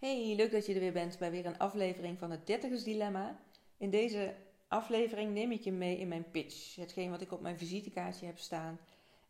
Hey, 0.00 0.34
leuk 0.36 0.50
dat 0.50 0.66
je 0.66 0.74
er 0.74 0.80
weer 0.80 0.92
bent 0.92 1.18
bij 1.18 1.30
weer 1.30 1.46
een 1.46 1.58
aflevering 1.58 2.18
van 2.18 2.30
het 2.30 2.46
Dertigers 2.46 2.82
Dilemma. 2.84 3.40
In 3.76 3.90
deze 3.90 4.34
aflevering 4.68 5.34
neem 5.34 5.50
ik 5.50 5.60
je 5.60 5.72
mee 5.72 5.98
in 5.98 6.08
mijn 6.08 6.30
pitch. 6.30 6.76
Hetgeen 6.76 7.10
wat 7.10 7.20
ik 7.20 7.32
op 7.32 7.40
mijn 7.40 7.58
visitekaartje 7.58 8.26
heb 8.26 8.38
staan 8.38 8.80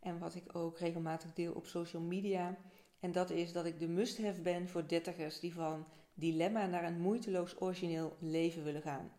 en 0.01 0.19
wat 0.19 0.35
ik 0.35 0.57
ook 0.57 0.79
regelmatig 0.79 1.33
deel 1.35 1.53
op 1.53 1.67
social 1.67 2.03
media. 2.03 2.57
En 3.01 3.13
dat 3.13 3.31
is 3.31 3.53
dat 3.53 3.65
ik 3.65 3.79
de 3.79 3.89
must-have 3.89 4.41
ben 4.41 4.69
voor 4.69 4.89
dertigers 4.89 5.41
die 5.41 5.53
van 5.53 5.87
dilemma 6.15 6.67
naar 6.67 6.85
een 6.85 7.01
moeiteloos 7.01 7.61
origineel 7.61 8.17
leven 8.19 8.65
willen 8.65 8.83
gaan. 8.83 9.13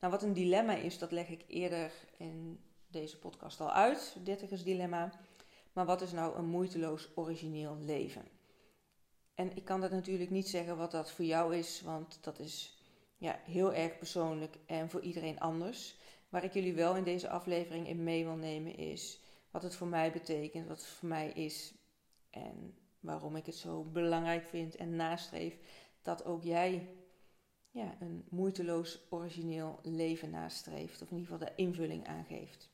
Nou, 0.00 0.12
wat 0.12 0.22
een 0.22 0.32
dilemma 0.32 0.74
is, 0.74 0.98
dat 0.98 1.12
leg 1.12 1.28
ik 1.28 1.44
eerder 1.46 1.92
in 2.16 2.60
deze 2.88 3.18
podcast 3.18 3.60
al 3.60 3.72
uit, 3.72 4.16
dertigers 4.24 4.64
dilemma. 4.64 5.12
Maar 5.72 5.86
wat 5.86 6.00
is 6.00 6.12
nou 6.12 6.36
een 6.36 6.48
moeiteloos 6.48 7.08
origineel 7.14 7.76
leven? 7.78 8.39
En 9.40 9.56
ik 9.56 9.64
kan 9.64 9.80
dat 9.80 9.90
natuurlijk 9.90 10.30
niet 10.30 10.48
zeggen 10.48 10.76
wat 10.76 10.90
dat 10.90 11.10
voor 11.10 11.24
jou 11.24 11.56
is, 11.56 11.82
want 11.82 12.18
dat 12.20 12.38
is 12.38 12.78
ja, 13.16 13.38
heel 13.44 13.74
erg 13.74 13.98
persoonlijk 13.98 14.56
en 14.66 14.90
voor 14.90 15.00
iedereen 15.00 15.40
anders. 15.40 15.96
Waar 16.28 16.44
ik 16.44 16.52
jullie 16.52 16.74
wel 16.74 16.96
in 16.96 17.04
deze 17.04 17.28
aflevering 17.28 17.88
in 17.88 18.02
mee 18.02 18.24
wil 18.24 18.34
nemen 18.36 18.76
is 18.76 19.20
wat 19.50 19.62
het 19.62 19.74
voor 19.74 19.86
mij 19.86 20.12
betekent, 20.12 20.68
wat 20.68 20.76
het 20.76 20.86
voor 20.86 21.08
mij 21.08 21.28
is 21.28 21.74
en 22.30 22.74
waarom 23.00 23.36
ik 23.36 23.46
het 23.46 23.54
zo 23.54 23.82
belangrijk 23.82 24.46
vind 24.46 24.76
en 24.76 24.96
nastreef 24.96 25.56
dat 26.02 26.24
ook 26.24 26.42
jij 26.42 26.88
ja, 27.70 27.96
een 28.00 28.24
moeiteloos 28.28 29.00
origineel 29.10 29.78
leven 29.82 30.30
nastreeft, 30.30 31.02
of 31.02 31.10
in 31.10 31.16
ieder 31.16 31.32
geval 31.32 31.46
de 31.46 31.62
invulling 31.62 32.06
aangeeft. 32.06 32.70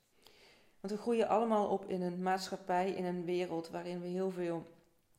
Want 0.80 0.94
we 0.94 1.00
groeien 1.00 1.28
allemaal 1.28 1.68
op 1.68 1.84
in 1.84 2.02
een 2.02 2.22
maatschappij, 2.22 2.90
in 2.90 3.04
een 3.04 3.24
wereld 3.24 3.68
waarin 3.68 4.00
we 4.00 4.06
heel 4.06 4.30
veel 4.30 4.66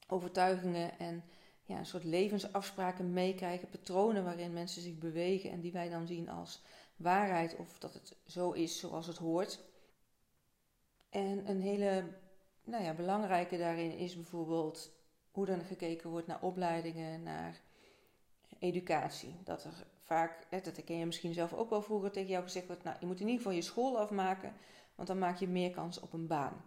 overtuigingen 0.07 0.99
en 0.99 1.23
ja, 1.67 1.77
een 1.77 1.85
soort 1.85 2.03
levensafspraken 2.03 3.13
meekrijgen, 3.13 3.69
patronen 3.69 4.23
waarin 4.23 4.53
mensen 4.53 4.81
zich 4.81 4.97
bewegen 4.97 5.51
en 5.51 5.61
die 5.61 5.71
wij 5.71 5.89
dan 5.89 6.07
zien 6.07 6.29
als 6.29 6.61
waarheid 6.95 7.55
of 7.55 7.79
dat 7.79 7.93
het 7.93 8.15
zo 8.25 8.51
is 8.51 8.79
zoals 8.79 9.07
het 9.07 9.17
hoort. 9.17 9.59
En 11.09 11.49
een 11.49 11.61
hele 11.61 12.03
nou 12.63 12.83
ja, 12.83 12.93
belangrijke 12.93 13.57
daarin 13.57 13.97
is 13.97 14.15
bijvoorbeeld 14.15 14.91
hoe 15.31 15.45
dan 15.45 15.61
gekeken 15.61 16.09
wordt 16.09 16.27
naar 16.27 16.41
opleidingen, 16.41 17.23
naar 17.23 17.61
educatie. 18.59 19.35
Dat 19.43 19.63
er 19.63 19.85
vaak, 20.03 20.47
dat 20.49 20.83
ken 20.83 20.97
je 20.97 21.05
misschien 21.05 21.33
zelf 21.33 21.53
ook 21.53 21.69
wel 21.69 21.81
vroeger 21.81 22.11
tegen 22.11 22.29
jou 22.29 22.43
gezegd 22.43 22.67
wordt, 22.67 22.83
nou 22.83 22.97
je 22.99 23.05
moet 23.05 23.19
in 23.19 23.25
ieder 23.25 23.37
geval 23.37 23.55
je 23.55 23.61
school 23.61 23.99
afmaken, 23.99 24.53
want 24.95 25.07
dan 25.07 25.19
maak 25.19 25.37
je 25.37 25.47
meer 25.47 25.71
kans 25.71 25.99
op 25.99 26.13
een 26.13 26.27
baan. 26.27 26.66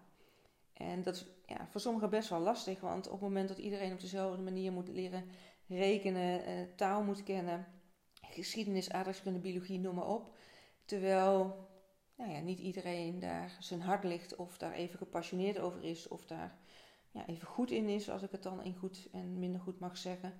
En 0.80 1.02
dat 1.02 1.14
is 1.14 1.26
ja, 1.46 1.66
voor 1.70 1.80
sommigen 1.80 2.10
best 2.10 2.28
wel 2.28 2.40
lastig, 2.40 2.80
want 2.80 3.06
op 3.06 3.12
het 3.12 3.20
moment 3.20 3.48
dat 3.48 3.58
iedereen 3.58 3.92
op 3.92 4.00
dezelfde 4.00 4.42
manier 4.42 4.72
moet 4.72 4.88
leren 4.88 5.24
rekenen, 5.66 6.44
eh, 6.44 6.54
taal 6.76 7.02
moet 7.02 7.22
kennen, 7.22 7.66
geschiedenis, 8.22 8.90
aardrijkskunde, 8.90 9.38
biologie, 9.38 9.78
noem 9.78 9.94
maar 9.94 10.08
op. 10.08 10.36
Terwijl 10.84 11.68
nou 12.16 12.30
ja, 12.30 12.40
niet 12.40 12.58
iedereen 12.58 13.18
daar 13.18 13.56
zijn 13.58 13.80
hart 13.80 14.04
ligt 14.04 14.36
of 14.36 14.58
daar 14.58 14.72
even 14.72 14.98
gepassioneerd 14.98 15.58
over 15.58 15.84
is 15.84 16.08
of 16.08 16.26
daar 16.26 16.58
ja, 17.10 17.26
even 17.26 17.46
goed 17.46 17.70
in 17.70 17.88
is, 17.88 18.10
als 18.10 18.22
ik 18.22 18.30
het 18.30 18.42
dan 18.42 18.62
in 18.62 18.74
goed 18.74 19.08
en 19.12 19.38
minder 19.38 19.60
goed 19.60 19.78
mag 19.78 19.96
zeggen. 19.96 20.34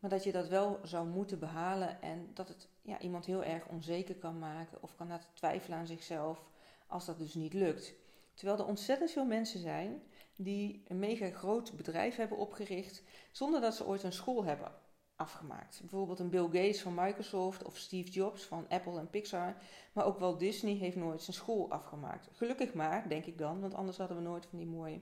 Maar 0.00 0.10
dat 0.10 0.24
je 0.24 0.32
dat 0.32 0.48
wel 0.48 0.80
zou 0.82 1.06
moeten 1.06 1.38
behalen 1.38 2.02
en 2.02 2.30
dat 2.34 2.48
het 2.48 2.68
ja, 2.82 3.00
iemand 3.00 3.26
heel 3.26 3.44
erg 3.44 3.66
onzeker 3.66 4.14
kan 4.14 4.38
maken 4.38 4.82
of 4.82 4.94
kan 4.96 5.08
laten 5.08 5.28
twijfelen 5.34 5.78
aan 5.78 5.86
zichzelf 5.86 6.44
als 6.86 7.06
dat 7.06 7.18
dus 7.18 7.34
niet 7.34 7.52
lukt. 7.52 7.94
Terwijl 8.36 8.58
er 8.58 8.66
ontzettend 8.66 9.10
veel 9.10 9.24
mensen 9.24 9.60
zijn 9.60 10.02
die 10.36 10.82
een 10.88 10.98
mega 10.98 11.30
groot 11.30 11.76
bedrijf 11.76 12.16
hebben 12.16 12.38
opgericht 12.38 13.02
zonder 13.30 13.60
dat 13.60 13.74
ze 13.74 13.86
ooit 13.86 14.02
een 14.02 14.12
school 14.12 14.44
hebben 14.44 14.72
afgemaakt. 15.16 15.80
Bijvoorbeeld 15.80 16.18
een 16.18 16.30
Bill 16.30 16.44
Gates 16.44 16.82
van 16.82 16.94
Microsoft 16.94 17.62
of 17.64 17.76
Steve 17.76 18.10
Jobs 18.10 18.44
van 18.44 18.68
Apple 18.68 18.98
en 18.98 19.10
Pixar. 19.10 19.56
Maar 19.92 20.04
ook 20.04 20.18
Walt 20.18 20.38
Disney 20.38 20.74
heeft 20.74 20.96
nooit 20.96 21.22
zijn 21.22 21.36
school 21.36 21.70
afgemaakt. 21.70 22.28
Gelukkig 22.32 22.74
maar, 22.74 23.08
denk 23.08 23.24
ik 23.24 23.38
dan, 23.38 23.60
want 23.60 23.74
anders 23.74 23.96
hadden 23.96 24.16
we 24.16 24.22
nooit 24.22 24.46
van 24.46 24.58
die 24.58 24.66
mooie 24.66 25.00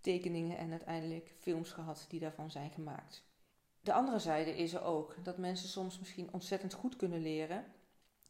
tekeningen 0.00 0.58
en 0.58 0.70
uiteindelijk 0.70 1.34
films 1.38 1.70
gehad 1.70 2.04
die 2.08 2.20
daarvan 2.20 2.50
zijn 2.50 2.70
gemaakt. 2.70 3.24
De 3.80 3.92
andere 3.92 4.18
zijde 4.18 4.56
is 4.56 4.74
er 4.74 4.82
ook 4.82 5.16
dat 5.22 5.38
mensen 5.38 5.68
soms 5.68 5.98
misschien 5.98 6.32
ontzettend 6.32 6.72
goed 6.72 6.96
kunnen 6.96 7.22
leren 7.22 7.64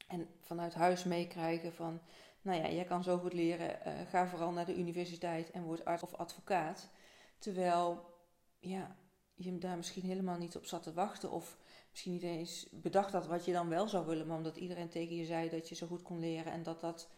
en 0.08 0.28
vanuit 0.40 0.74
huis 0.74 1.04
meekrijgen 1.04 1.72
van 1.72 2.00
nou 2.44 2.62
ja, 2.62 2.70
jij 2.70 2.84
kan 2.84 3.02
zo 3.02 3.18
goed 3.18 3.32
leren, 3.32 3.78
uh, 3.86 3.92
ga 4.08 4.28
vooral 4.28 4.52
naar 4.52 4.66
de 4.66 4.76
universiteit 4.76 5.50
en 5.50 5.62
word 5.62 5.84
arts 5.84 6.02
of 6.02 6.14
advocaat. 6.14 6.90
Terwijl 7.38 8.14
ja, 8.58 8.96
je 9.34 9.58
daar 9.58 9.76
misschien 9.76 10.02
helemaal 10.02 10.38
niet 10.38 10.56
op 10.56 10.64
zat 10.64 10.82
te 10.82 10.92
wachten 10.92 11.30
of 11.30 11.58
misschien 11.90 12.12
niet 12.12 12.22
eens 12.22 12.68
bedacht 12.72 13.12
had 13.12 13.26
wat 13.26 13.44
je 13.44 13.52
dan 13.52 13.68
wel 13.68 13.88
zou 13.88 14.06
willen, 14.06 14.26
maar 14.26 14.36
omdat 14.36 14.56
iedereen 14.56 14.88
tegen 14.88 15.16
je 15.16 15.24
zei 15.24 15.50
dat 15.50 15.68
je 15.68 15.74
zo 15.74 15.86
goed 15.86 16.02
kon 16.02 16.18
leren 16.18 16.52
en 16.52 16.62
dat 16.62 16.80
dat 16.80 17.08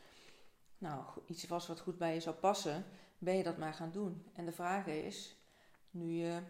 nou, 0.78 1.04
iets 1.26 1.46
was 1.46 1.66
wat 1.66 1.80
goed 1.80 1.98
bij 1.98 2.14
je 2.14 2.20
zou 2.20 2.36
passen, 2.36 2.84
ben 3.18 3.36
je 3.36 3.42
dat 3.42 3.56
maar 3.56 3.74
gaan 3.74 3.92
doen. 3.92 4.26
En 4.34 4.44
de 4.44 4.52
vraag 4.52 4.86
is, 4.86 5.36
nu 5.90 6.10
je 6.10 6.42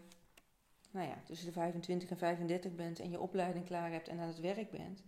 nou 0.91 1.09
ja, 1.09 1.23
tussen 1.25 1.47
de 1.47 1.53
25 1.53 2.11
en 2.11 2.19
35 2.19 2.75
bent 2.75 3.01
en 3.01 3.11
je 3.11 3.21
opleiding 3.21 3.65
klaar 3.65 3.91
hebt 3.91 4.09
en 4.09 4.21
aan 4.21 4.29
het 4.29 4.41
werk 4.41 4.71
bent, 4.71 5.05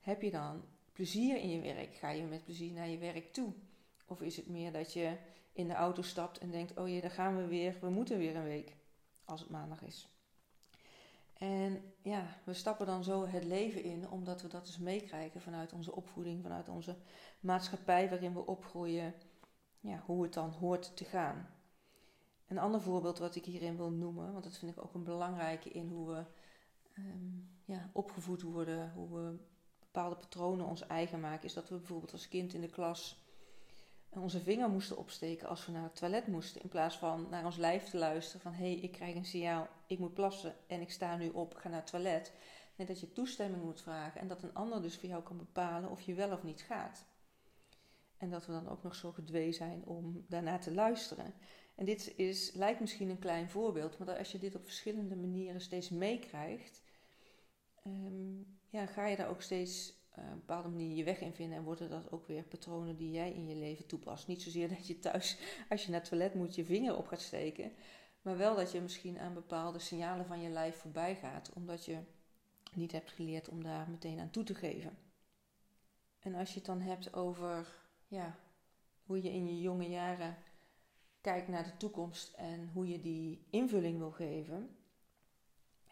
heb 0.00 0.22
je 0.22 0.30
dan 0.30 0.64
plezier 0.92 1.36
in 1.36 1.50
je 1.50 1.60
werk? 1.60 1.94
Ga 1.94 2.10
je 2.10 2.22
met 2.22 2.44
plezier 2.44 2.72
naar 2.72 2.88
je 2.88 2.98
werk 2.98 3.32
toe? 3.32 3.52
Of 4.06 4.20
is 4.20 4.36
het 4.36 4.48
meer 4.48 4.72
dat 4.72 4.92
je 4.92 5.16
in 5.52 5.68
de 5.68 5.74
auto 5.74 6.02
stapt 6.02 6.38
en 6.38 6.50
denkt: 6.50 6.78
oh 6.78 6.88
jee, 6.88 7.00
daar 7.00 7.10
gaan 7.10 7.36
we 7.36 7.46
weer, 7.46 7.76
we 7.80 7.90
moeten 7.90 8.18
weer 8.18 8.36
een 8.36 8.44
week, 8.44 8.76
als 9.24 9.40
het 9.40 9.50
maandag 9.50 9.82
is. 9.82 10.08
En 11.42 11.82
ja, 12.02 12.26
we 12.44 12.54
stappen 12.54 12.86
dan 12.86 13.04
zo 13.04 13.26
het 13.26 13.44
leven 13.44 13.82
in, 13.82 14.10
omdat 14.10 14.42
we 14.42 14.48
dat 14.48 14.66
dus 14.66 14.78
meekrijgen 14.78 15.40
vanuit 15.40 15.72
onze 15.72 15.94
opvoeding, 15.94 16.42
vanuit 16.42 16.68
onze 16.68 16.96
maatschappij 17.40 18.08
waarin 18.08 18.32
we 18.32 18.46
opgroeien, 18.46 19.14
ja, 19.80 20.02
hoe 20.06 20.22
het 20.22 20.32
dan 20.32 20.50
hoort 20.50 20.96
te 20.96 21.04
gaan. 21.04 21.48
Een 22.46 22.58
ander 22.58 22.80
voorbeeld 22.80 23.18
wat 23.18 23.34
ik 23.34 23.44
hierin 23.44 23.76
wil 23.76 23.90
noemen, 23.90 24.32
want 24.32 24.44
dat 24.44 24.58
vind 24.58 24.72
ik 24.72 24.84
ook 24.84 24.94
een 24.94 25.04
belangrijke 25.04 25.68
in 25.68 25.88
hoe 25.88 26.10
we 26.10 26.24
ehm, 26.92 27.38
ja, 27.64 27.90
opgevoed 27.92 28.42
worden, 28.42 28.92
hoe 28.92 29.14
we 29.14 29.38
bepaalde 29.92 30.16
patronen 30.16 30.66
ons 30.66 30.86
eigen 30.86 31.20
maken, 31.20 31.44
is 31.44 31.52
dat 31.52 31.68
we 31.68 31.76
bijvoorbeeld 31.76 32.12
als 32.12 32.28
kind 32.28 32.54
in 32.54 32.60
de 32.60 32.70
klas 32.70 33.20
onze 34.08 34.40
vinger 34.40 34.68
moesten 34.68 34.96
opsteken 34.96 35.48
als 35.48 35.66
we 35.66 35.72
naar 35.72 35.82
het 35.82 35.96
toilet 35.96 36.26
moesten. 36.26 36.62
In 36.62 36.68
plaats 36.68 36.96
van 36.96 37.26
naar 37.30 37.44
ons 37.44 37.56
lijf 37.56 37.84
te 37.84 37.96
luisteren 37.96 38.40
van 38.40 38.52
hé, 38.52 38.72
hey, 38.72 38.74
ik 38.74 38.92
krijg 38.92 39.14
een 39.14 39.24
signaal, 39.24 39.68
ik 39.86 39.98
moet 39.98 40.14
plassen 40.14 40.54
en 40.66 40.80
ik 40.80 40.90
sta 40.90 41.16
nu 41.16 41.28
op, 41.28 41.54
ga 41.54 41.68
naar 41.68 41.80
het 41.80 41.90
toilet. 41.90 42.32
Nee, 42.76 42.86
dat 42.86 43.00
je 43.00 43.12
toestemming 43.12 43.62
moet 43.62 43.80
vragen 43.80 44.20
en 44.20 44.28
dat 44.28 44.42
een 44.42 44.54
ander 44.54 44.82
dus 44.82 44.96
voor 44.96 45.08
jou 45.08 45.22
kan 45.22 45.36
bepalen 45.36 45.90
of 45.90 46.00
je 46.00 46.14
wel 46.14 46.32
of 46.32 46.42
niet 46.42 46.62
gaat. 46.62 47.04
En 48.18 48.30
dat 48.30 48.46
we 48.46 48.52
dan 48.52 48.68
ook 48.68 48.82
nog 48.82 48.94
zo 48.94 49.12
gedwee 49.12 49.52
zijn 49.52 49.84
om 49.84 50.24
daarna 50.28 50.58
te 50.58 50.74
luisteren. 50.74 51.34
En 51.74 51.84
dit 51.84 52.12
is, 52.16 52.52
lijkt 52.52 52.80
misschien 52.80 53.08
een 53.08 53.18
klein 53.18 53.50
voorbeeld, 53.50 53.98
maar 53.98 54.18
als 54.18 54.32
je 54.32 54.38
dit 54.38 54.54
op 54.54 54.64
verschillende 54.64 55.16
manieren 55.16 55.60
steeds 55.60 55.88
meekrijgt, 55.88 56.82
Ehm, 57.82 58.42
ja, 58.72 58.86
ga 58.86 59.06
je 59.06 59.16
daar 59.16 59.28
ook 59.28 59.42
steeds 59.42 59.94
uh, 60.18 60.24
op 60.24 60.30
een 60.30 60.38
bepaalde 60.38 60.68
manier 60.68 60.96
je 60.96 61.04
weg 61.04 61.20
in 61.20 61.32
vinden 61.32 61.56
en 61.56 61.64
worden 61.64 61.90
dat 61.90 62.12
ook 62.12 62.26
weer 62.26 62.42
patronen 62.42 62.96
die 62.96 63.10
jij 63.10 63.32
in 63.32 63.48
je 63.48 63.54
leven 63.54 63.86
toepast. 63.86 64.26
Niet 64.26 64.42
zozeer 64.42 64.68
dat 64.68 64.86
je 64.86 64.98
thuis, 64.98 65.38
als 65.68 65.84
je 65.84 65.90
naar 65.90 66.00
het 66.00 66.08
toilet 66.08 66.34
moet, 66.34 66.54
je 66.54 66.64
vinger 66.64 66.96
op 66.96 67.06
gaat 67.06 67.20
steken, 67.20 67.72
maar 68.22 68.36
wel 68.36 68.56
dat 68.56 68.72
je 68.72 68.80
misschien 68.80 69.18
aan 69.18 69.34
bepaalde 69.34 69.78
signalen 69.78 70.26
van 70.26 70.40
je 70.40 70.48
lijf 70.48 70.76
voorbij 70.76 71.16
gaat, 71.16 71.52
omdat 71.52 71.84
je 71.84 71.98
niet 72.74 72.92
hebt 72.92 73.10
geleerd 73.10 73.48
om 73.48 73.62
daar 73.62 73.90
meteen 73.90 74.20
aan 74.20 74.30
toe 74.30 74.44
te 74.44 74.54
geven. 74.54 74.98
En 76.18 76.34
als 76.34 76.48
je 76.48 76.56
het 76.56 76.66
dan 76.66 76.80
hebt 76.80 77.14
over 77.14 77.74
ja, 78.08 78.38
hoe 79.02 79.22
je 79.22 79.32
in 79.32 79.46
je 79.46 79.60
jonge 79.60 79.88
jaren 79.88 80.36
kijkt 81.20 81.48
naar 81.48 81.64
de 81.64 81.76
toekomst 81.76 82.32
en 82.32 82.70
hoe 82.72 82.88
je 82.88 83.00
die 83.00 83.46
invulling 83.50 83.98
wil 83.98 84.10
geven, 84.10 84.76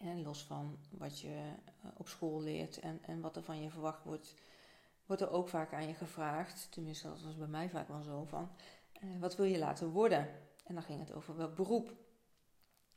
en 0.00 0.22
los 0.22 0.44
van 0.44 0.78
wat 0.90 1.20
je 1.20 1.52
op 2.00 2.08
school 2.08 2.42
leert 2.42 2.78
en, 2.78 2.98
en 3.02 3.20
wat 3.20 3.36
er 3.36 3.42
van 3.42 3.62
je 3.62 3.70
verwacht 3.70 4.04
wordt, 4.04 4.34
wordt 5.06 5.22
er 5.22 5.30
ook 5.30 5.48
vaak 5.48 5.72
aan 5.72 5.88
je 5.88 5.94
gevraagd. 5.94 6.68
Tenminste, 6.70 7.08
dat 7.08 7.22
was 7.22 7.36
bij 7.36 7.46
mij 7.46 7.68
vaak 7.68 7.88
wel 7.88 8.02
zo 8.02 8.24
van. 8.24 8.50
Eh, 8.92 9.08
wat 9.18 9.36
wil 9.36 9.46
je 9.46 9.58
laten 9.58 9.90
worden? 9.90 10.28
En 10.64 10.74
dan 10.74 10.82
ging 10.82 11.00
het 11.00 11.12
over 11.12 11.36
welk 11.36 11.56
beroep. 11.56 11.94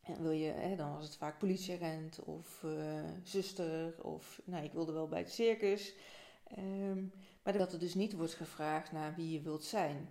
En 0.01 0.21
wil 0.21 0.31
je, 0.31 0.51
hè, 0.51 0.75
dan 0.75 0.93
was 0.93 1.05
het 1.05 1.15
vaak 1.15 1.39
politieagent 1.39 2.19
of 2.19 2.63
uh, 2.63 3.03
zuster 3.23 4.03
of, 4.03 4.41
nou, 4.43 4.63
ik 4.63 4.73
wilde 4.73 4.91
wel 4.91 5.07
bij 5.07 5.19
het 5.19 5.31
circus. 5.31 5.93
Um, 6.57 7.11
maar 7.43 7.57
dat 7.57 7.73
er 7.73 7.79
dus 7.79 7.93
niet 7.93 8.13
wordt 8.13 8.33
gevraagd 8.33 8.91
naar 8.91 9.15
wie 9.15 9.31
je 9.31 9.41
wilt 9.41 9.63
zijn. 9.63 10.09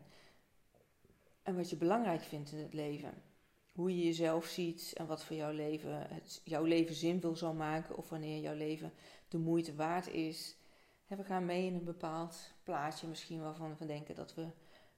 En 1.43 1.56
wat 1.56 1.71
je 1.71 1.77
belangrijk 1.77 2.23
vindt 2.23 2.53
in 2.53 2.59
het 2.59 2.73
leven 2.73 3.23
hoe 3.72 3.96
je 3.96 4.04
jezelf 4.04 4.46
ziet 4.46 4.92
en 4.96 5.06
wat 5.06 5.24
voor 5.24 5.36
jouw 5.36 5.52
leven 5.52 6.06
het, 6.08 6.40
jouw 6.44 6.64
leven 6.64 6.94
zinvol 6.94 7.36
zal 7.36 7.54
maken 7.54 7.96
of 7.96 8.08
wanneer 8.08 8.40
jouw 8.40 8.54
leven 8.54 8.92
de 9.28 9.38
moeite 9.38 9.74
waard 9.74 10.08
is. 10.08 10.56
we 11.06 11.24
gaan 11.24 11.44
mee 11.44 11.66
in 11.66 11.74
een 11.74 11.84
bepaald 11.84 12.52
plaatje, 12.62 13.06
misschien 13.06 13.42
waarvan 13.42 13.76
we 13.78 13.86
denken 13.86 14.14
dat 14.14 14.34
we 14.34 14.46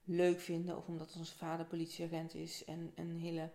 leuk 0.05 0.41
vinden, 0.41 0.77
of 0.77 0.87
omdat 0.87 1.17
onze 1.17 1.37
vader 1.37 1.67
politieagent 1.67 2.35
is 2.35 2.65
en 2.65 2.93
een 2.95 3.19
hele 3.19 3.51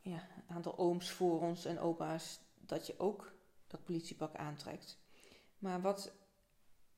ja, 0.00 0.28
aantal 0.48 0.78
ooms 0.78 1.10
voor 1.10 1.40
ons 1.40 1.64
en 1.64 1.78
opa's, 1.78 2.40
dat 2.54 2.86
je 2.86 2.98
ook 2.98 3.32
dat 3.66 3.84
politiepak 3.84 4.34
aantrekt. 4.34 4.98
Maar 5.58 5.80
wat 5.80 6.12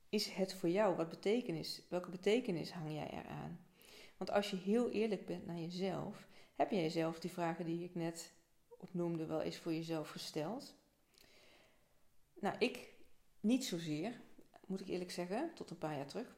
is 0.09 0.27
het 0.29 0.55
voor 0.55 0.69
jou? 0.69 0.97
Wat 0.97 1.09
betekenis, 1.09 1.83
welke 1.89 2.11
betekenis 2.11 2.73
hang 2.73 2.93
jij 2.93 3.11
eraan? 3.11 3.61
Want 4.17 4.31
als 4.31 4.51
je 4.51 4.57
heel 4.57 4.91
eerlijk 4.91 5.27
bent 5.27 5.47
naar 5.47 5.59
jezelf, 5.59 6.27
heb 6.63 6.71
jij 6.71 6.83
jezelf 6.83 7.21
die 7.21 7.31
vragen 7.31 7.65
die 7.65 7.85
ik 7.85 7.95
net 7.95 8.33
opnoemde 8.79 9.27
wel 9.27 9.41
eens 9.41 9.57
voor 9.57 9.73
jezelf 9.73 10.09
gesteld? 10.09 10.75
Nou, 12.41 12.57
ik 12.59 12.89
niet 13.41 13.65
zozeer, 13.65 14.21
moet 14.67 14.81
ik 14.81 14.89
eerlijk 14.89 15.11
zeggen, 15.11 15.51
tot 15.55 15.71
een 15.71 15.79
paar 15.79 15.97
jaar 15.97 16.07
terug. 16.07 16.37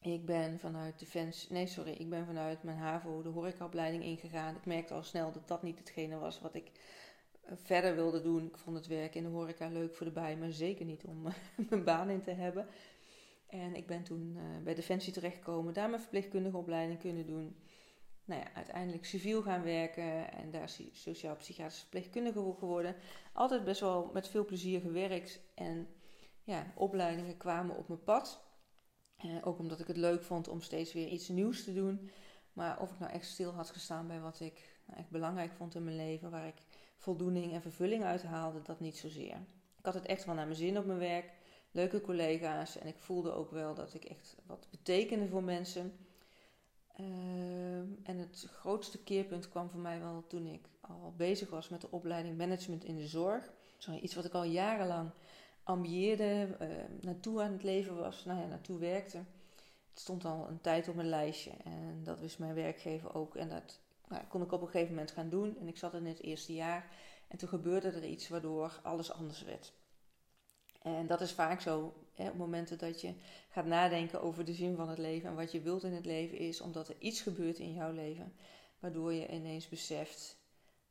Ik 0.00 0.24
ben 0.24 0.58
vanuit 0.58 0.98
Defensie, 0.98 1.52
nee 1.52 1.66
sorry, 1.66 1.90
ik 1.92 2.10
ben 2.10 2.26
vanuit 2.26 2.62
mijn 2.62 2.76
HAVO 2.76 3.22
de 3.22 3.28
horecaopleiding 3.28 4.04
ingegaan. 4.04 4.56
Ik 4.56 4.64
merkte 4.64 4.94
al 4.94 5.02
snel 5.02 5.32
dat 5.32 5.48
dat 5.48 5.62
niet 5.62 5.78
hetgene 5.78 6.18
was 6.18 6.40
wat 6.40 6.54
ik 6.54 6.70
eh, 7.42 7.52
verder 7.56 7.94
wilde 7.94 8.22
doen. 8.22 8.46
Ik 8.46 8.58
vond 8.58 8.76
het 8.76 8.86
werk 8.86 9.14
in 9.14 9.22
de 9.22 9.28
horeca 9.28 9.68
leuk 9.68 9.94
voor 9.94 10.06
de 10.06 10.12
bij, 10.12 10.36
maar 10.36 10.50
zeker 10.50 10.84
niet 10.84 11.04
om 11.04 11.22
mijn 11.70 11.84
baan 11.84 12.10
in 12.10 12.22
te 12.22 12.30
hebben. 12.30 12.66
En 13.46 13.74
ik 13.74 13.86
ben 13.86 14.02
toen 14.02 14.36
uh, 14.36 14.62
bij 14.64 14.74
Defensie 14.74 15.12
terechtgekomen, 15.12 15.74
daar 15.74 15.88
mijn 15.88 16.02
verpleegkundige 16.02 16.56
opleiding 16.56 16.98
kunnen 16.98 17.26
doen. 17.26 17.56
Nou 18.30 18.42
ja, 18.42 18.52
uiteindelijk 18.54 19.04
civiel 19.04 19.42
gaan 19.42 19.62
werken 19.62 20.32
en 20.32 20.50
daar 20.50 20.68
sociaal-psychiatrisch 20.92 21.80
verpleegkundige 21.80 22.54
geworden. 22.58 22.96
Altijd 23.32 23.64
best 23.64 23.80
wel 23.80 24.10
met 24.12 24.28
veel 24.28 24.44
plezier 24.44 24.80
gewerkt 24.80 25.40
en 25.54 25.88
ja, 26.44 26.72
opleidingen 26.74 27.36
kwamen 27.36 27.76
op 27.76 27.88
mijn 27.88 28.04
pad. 28.04 28.44
Eh, 29.16 29.28
ook 29.42 29.58
omdat 29.58 29.80
ik 29.80 29.86
het 29.86 29.96
leuk 29.96 30.22
vond 30.22 30.48
om 30.48 30.60
steeds 30.60 30.92
weer 30.92 31.08
iets 31.08 31.28
nieuws 31.28 31.64
te 31.64 31.74
doen. 31.74 32.10
Maar 32.52 32.80
of 32.80 32.90
ik 32.90 32.98
nou 32.98 33.12
echt 33.12 33.26
stil 33.26 33.52
had 33.52 33.70
gestaan 33.70 34.06
bij 34.06 34.20
wat 34.20 34.40
ik 34.40 34.76
nou, 34.86 34.98
echt 34.98 35.10
belangrijk 35.10 35.52
vond 35.52 35.74
in 35.74 35.84
mijn 35.84 35.96
leven, 35.96 36.30
waar 36.30 36.46
ik 36.46 36.62
voldoening 36.96 37.52
en 37.52 37.62
vervulling 37.62 38.04
uit 38.04 38.22
haalde, 38.22 38.62
dat 38.62 38.80
niet 38.80 38.96
zozeer. 38.96 39.36
Ik 39.78 39.84
had 39.84 39.94
het 39.94 40.06
echt 40.06 40.24
wel 40.24 40.34
naar 40.34 40.46
mijn 40.46 40.58
zin 40.58 40.78
op 40.78 40.86
mijn 40.86 40.98
werk, 40.98 41.32
leuke 41.70 42.00
collega's 42.00 42.78
en 42.78 42.86
ik 42.86 42.98
voelde 42.98 43.32
ook 43.32 43.50
wel 43.50 43.74
dat 43.74 43.94
ik 43.94 44.04
echt 44.04 44.36
wat 44.46 44.66
betekende 44.70 45.28
voor 45.28 45.44
mensen. 45.44 45.92
Ehm, 47.00 47.86
en 48.02 48.18
het 48.18 48.48
grootste 48.50 49.02
keerpunt 49.02 49.48
kwam 49.48 49.70
voor 49.70 49.80
mij 49.80 50.00
wel 50.00 50.24
toen 50.26 50.46
ik 50.46 50.68
al 50.80 51.14
bezig 51.16 51.50
was 51.50 51.68
met 51.68 51.80
de 51.80 51.90
opleiding 51.90 52.36
management 52.38 52.84
in 52.84 52.96
de 52.96 53.06
zorg. 53.06 53.52
Iets 54.00 54.14
wat 54.14 54.24
ik 54.24 54.32
al 54.32 54.44
jarenlang 54.44 55.10
ambieerde, 55.62 56.56
uh, 56.60 56.68
naartoe 57.00 57.42
aan 57.42 57.52
het 57.52 57.62
leven 57.62 57.96
was, 57.96 58.24
nou 58.24 58.40
ja, 58.40 58.46
naartoe 58.46 58.78
werkte. 58.78 59.16
Het 59.90 60.00
stond 60.00 60.24
al 60.24 60.48
een 60.48 60.60
tijd 60.60 60.88
op 60.88 60.94
mijn 60.94 61.08
lijstje 61.08 61.50
en 61.64 62.00
dat 62.04 62.20
wist 62.20 62.38
mijn 62.38 62.54
werkgever 62.54 63.14
ook. 63.14 63.36
En 63.36 63.48
dat 63.48 63.80
nou, 64.08 64.22
kon 64.28 64.42
ik 64.42 64.52
op 64.52 64.60
een 64.60 64.68
gegeven 64.68 64.94
moment 64.94 65.10
gaan 65.10 65.28
doen. 65.28 65.56
En 65.60 65.68
ik 65.68 65.76
zat 65.78 65.94
in 65.94 66.06
het 66.06 66.22
eerste 66.22 66.54
jaar 66.54 66.90
en 67.28 67.38
toen 67.38 67.48
gebeurde 67.48 67.88
er 67.88 68.04
iets 68.04 68.28
waardoor 68.28 68.80
alles 68.82 69.12
anders 69.12 69.42
werd. 69.42 69.72
En 70.82 71.06
dat 71.06 71.20
is 71.20 71.32
vaak 71.32 71.60
zo 71.60 71.94
hè, 72.14 72.28
op 72.28 72.36
momenten 72.36 72.78
dat 72.78 73.00
je 73.00 73.14
gaat 73.48 73.66
nadenken 73.66 74.22
over 74.22 74.44
de 74.44 74.54
zin 74.54 74.76
van 74.76 74.88
het 74.88 74.98
leven 74.98 75.28
en 75.28 75.36
wat 75.36 75.52
je 75.52 75.60
wilt 75.60 75.84
in 75.84 75.92
het 75.92 76.04
leven 76.04 76.38
is 76.38 76.60
omdat 76.60 76.88
er 76.88 76.96
iets 76.98 77.20
gebeurt 77.20 77.58
in 77.58 77.74
jouw 77.74 77.92
leven 77.92 78.32
waardoor 78.78 79.12
je 79.12 79.28
ineens 79.28 79.68
beseft 79.68 80.38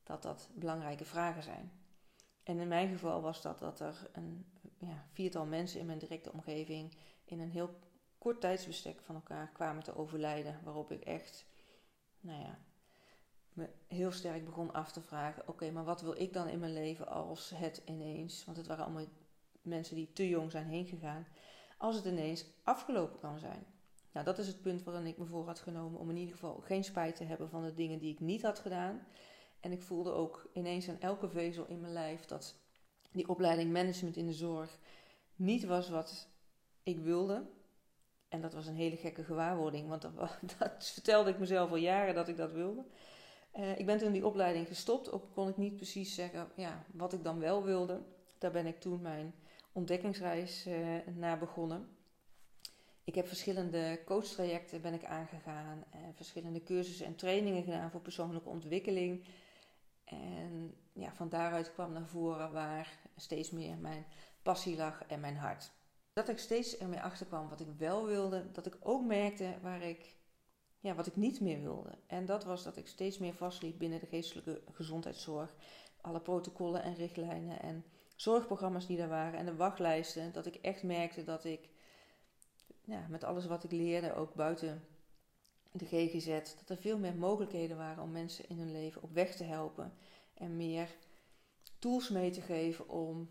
dat 0.03 0.21
dat 0.21 0.50
belangrijke 0.53 1.06
vragen 1.06 1.44
zijn. 1.44 1.71
En 2.44 2.59
in 2.59 2.68
mijn 2.68 2.89
geval 2.89 3.21
was 3.21 3.41
dat 3.41 3.59
dat 3.59 3.80
er 3.80 4.09
een 4.12 4.45
ja, 4.77 5.06
viertal 5.12 5.45
mensen 5.45 5.80
in 5.80 5.86
mijn 5.86 6.00
directe 6.00 6.31
omgeving 6.31 6.94
in 7.25 7.39
een 7.39 7.51
heel 7.51 7.75
kort 8.18 8.41
tijdsbestek 8.41 9.01
van 9.01 9.15
elkaar 9.15 9.50
kwamen 9.53 9.83
te 9.83 9.95
overlijden. 9.95 10.59
Waarop 10.63 10.91
ik 10.91 11.03
echt, 11.03 11.45
nou 12.19 12.41
ja, 12.41 12.59
me 13.53 13.69
heel 13.88 14.12
sterk 14.12 14.45
begon 14.45 14.74
af 14.74 14.91
te 14.91 15.01
vragen: 15.01 15.47
oké, 15.47 15.71
maar 15.71 15.83
wat 15.83 16.01
wil 16.01 16.21
ik 16.21 16.33
dan 16.33 16.47
in 16.47 16.59
mijn 16.59 16.74
leven 16.74 17.07
als 17.07 17.51
het 17.56 17.81
ineens, 17.86 18.45
want 18.45 18.57
het 18.57 18.68
waren 18.68 18.83
allemaal 18.83 19.06
mensen 19.69 19.95
die 19.95 20.13
te 20.13 20.30
jong 20.30 20.51
zijn 20.51 20.68
heen 20.68 20.86
gegaan, 20.86 21.27
als 21.77 21.95
het 21.95 22.06
ineens 22.06 22.45
afgelopen 22.63 23.19
kan 23.19 23.39
zijn. 23.39 23.66
Nou, 24.12 24.25
dat 24.25 24.38
is 24.38 24.48
het 24.48 24.62
punt 24.62 24.83
waarin 24.83 25.06
ik 25.06 25.18
me 25.18 25.25
voor 25.25 25.45
had 25.45 25.60
genomen 25.60 26.00
om 26.00 26.10
in 26.10 26.18
ieder 26.18 26.33
geval 26.33 26.62
geen 26.62 26.83
spijt 26.83 27.16
te 27.16 27.24
hebben 27.24 27.50
van 27.50 27.63
de 27.63 27.74
dingen 27.74 28.00
die 28.00 28.13
ik 28.13 28.19
niet 28.19 28.42
had 28.42 28.60
gedaan. 28.60 29.07
En 29.60 29.71
ik 29.71 29.81
voelde 29.81 30.12
ook 30.12 30.50
ineens 30.54 30.89
aan 30.89 31.00
elke 31.00 31.30
vezel 31.30 31.66
in 31.68 31.80
mijn 31.80 31.94
lijf 31.94 32.25
dat 32.25 32.56
die 33.12 33.30
opleiding 33.30 33.71
management 33.71 34.16
in 34.16 34.25
de 34.25 34.33
zorg 34.33 34.80
niet 35.36 35.66
was 35.66 35.89
wat 35.89 36.27
ik 36.83 37.00
wilde. 37.00 37.50
En 38.30 38.42
dat 38.42 38.54
was 38.54 38.68
een 38.68 38.75
hele 38.75 38.95
gekke 38.95 39.24
gewaarwording, 39.24 39.88
want 39.88 40.01
dat, 40.01 40.12
vertelde 40.94 41.30
ik 41.30 41.39
mezelf 41.39 41.69
al 41.69 41.75
jaren 41.75 42.15
dat 42.15 42.27
ik 42.27 42.38
dat 42.38 42.51
wilde. 42.51 42.86
Uh, 43.56 43.80
ik 43.80 43.86
ben 43.86 43.98
toen 43.98 44.12
die 44.12 44.25
opleiding 44.25 44.68
gestopt, 44.68 45.12
ook 45.12 45.24
kon 45.33 45.48
ik 45.48 45.57
niet 45.57 45.75
precies 45.75 46.15
zeggen 46.15 46.51
ja, 46.56 46.86
wat 46.94 47.13
ik 47.13 47.24
dan 47.24 47.39
wel 47.39 47.63
wilde. 47.63 48.01
Daar 48.38 48.51
ben 48.51 48.65
ik 48.65 48.80
toen 48.80 49.01
mijn 49.01 49.33
ontdekkingsreis 49.71 50.68
uh, 50.68 50.98
naar 51.16 51.39
begonnen. 51.39 51.98
Ik 53.04 53.16
heb 53.16 53.27
verschillende 53.27 54.01
coachtrajecten 54.06 54.81
ben 54.81 54.94
ik 54.94 55.06
aangegaan, 55.06 55.83
uh, 55.95 56.01
verschillende 56.13 56.63
cursussen 56.63 57.06
en 57.06 57.16
trainingen 57.16 57.63
gedaan 57.63 57.92
voor 57.92 58.01
persoonlijke 58.01 58.50
ontwikkeling. 58.50 59.25
En 60.04 60.75
ja, 60.94 61.13
van 61.13 61.30
daaruit 61.30 61.74
kwam 61.74 61.94
naar 61.94 62.07
voren 62.07 62.51
waar 62.51 63.00
steeds 63.16 63.51
meer 63.51 63.77
mijn 63.77 64.06
passie 64.42 64.77
lag 64.77 65.04
en 65.07 65.19
mijn 65.19 65.38
hart. 65.38 65.72
Dat 66.13 66.30
ik 66.30 66.38
steeds 66.38 66.77
ermee 66.77 67.01
achterkwam 67.01 67.50
wat 67.50 67.60
ik 67.60 67.68
wel 67.77 68.06
wilde, 68.06 68.51
dat 68.51 68.65
ik 68.65 68.77
ook 68.80 69.06
merkte 69.06 69.57
waar 69.62 69.81
ik, 69.81 70.15
ja, 70.80 70.95
wat 70.95 71.07
ik 71.07 71.15
niet 71.15 71.39
meer 71.39 71.62
wilde. 71.62 71.98
En 72.07 72.25
dat 72.25 72.44
was 72.44 72.63
dat 72.63 72.77
ik 72.77 72.88
steeds 72.88 73.18
meer 73.18 73.33
vastliep 73.33 73.77
binnen 73.77 74.00
de 74.00 74.06
geestelijke 74.06 74.62
gezondheidszorg. 74.72 75.56
Alle 76.01 76.22
protocollen 76.22 76.83
en 76.83 76.95
richtlijnen 76.95 77.62
en 77.62 77.86
zorgprogramma's 78.21 78.88
die 78.88 78.98
daar 78.98 79.10
waren 79.10 79.39
en 79.39 79.45
de 79.45 79.56
wachtlijsten. 79.56 80.31
Dat 80.31 80.45
ik 80.45 80.56
echt 80.56 80.83
merkte 80.83 81.24
dat 81.24 81.44
ik 81.44 81.69
ja, 82.83 83.06
met 83.10 83.24
alles 83.24 83.45
wat 83.45 83.63
ik 83.63 83.71
leerde, 83.71 84.13
ook 84.13 84.33
buiten 84.33 84.83
de 85.71 85.86
GGZ, 85.86 86.27
dat 86.27 86.69
er 86.69 86.77
veel 86.77 86.98
meer 86.98 87.16
mogelijkheden 87.16 87.77
waren 87.77 88.04
om 88.04 88.12
mensen 88.12 88.50
in 88.50 88.57
hun 88.57 88.71
leven 88.71 89.01
op 89.01 89.13
weg 89.13 89.36
te 89.36 89.44
helpen 89.44 89.94
en 90.33 90.57
meer 90.57 90.95
tools 91.80 92.10
mee 92.10 92.31
te 92.31 92.42
geven 92.42 92.89
om 92.89 93.30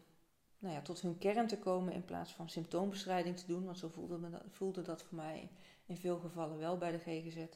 nou 0.58 0.74
ja, 0.74 0.82
tot 0.82 1.00
hun 1.00 1.18
kern 1.18 1.46
te 1.46 1.58
komen 1.58 1.92
in 1.92 2.04
plaats 2.04 2.32
van 2.32 2.48
symptoombestrijding 2.48 3.36
te 3.36 3.46
doen. 3.46 3.64
Want 3.64 3.78
zo 3.78 3.88
voelde, 3.88 4.30
dat, 4.30 4.42
voelde 4.50 4.82
dat 4.82 5.02
voor 5.02 5.16
mij 5.16 5.50
in 5.86 5.96
veel 5.96 6.18
gevallen 6.18 6.58
wel 6.58 6.78
bij 6.78 6.90
de 6.90 6.98
GGZ. 6.98 7.46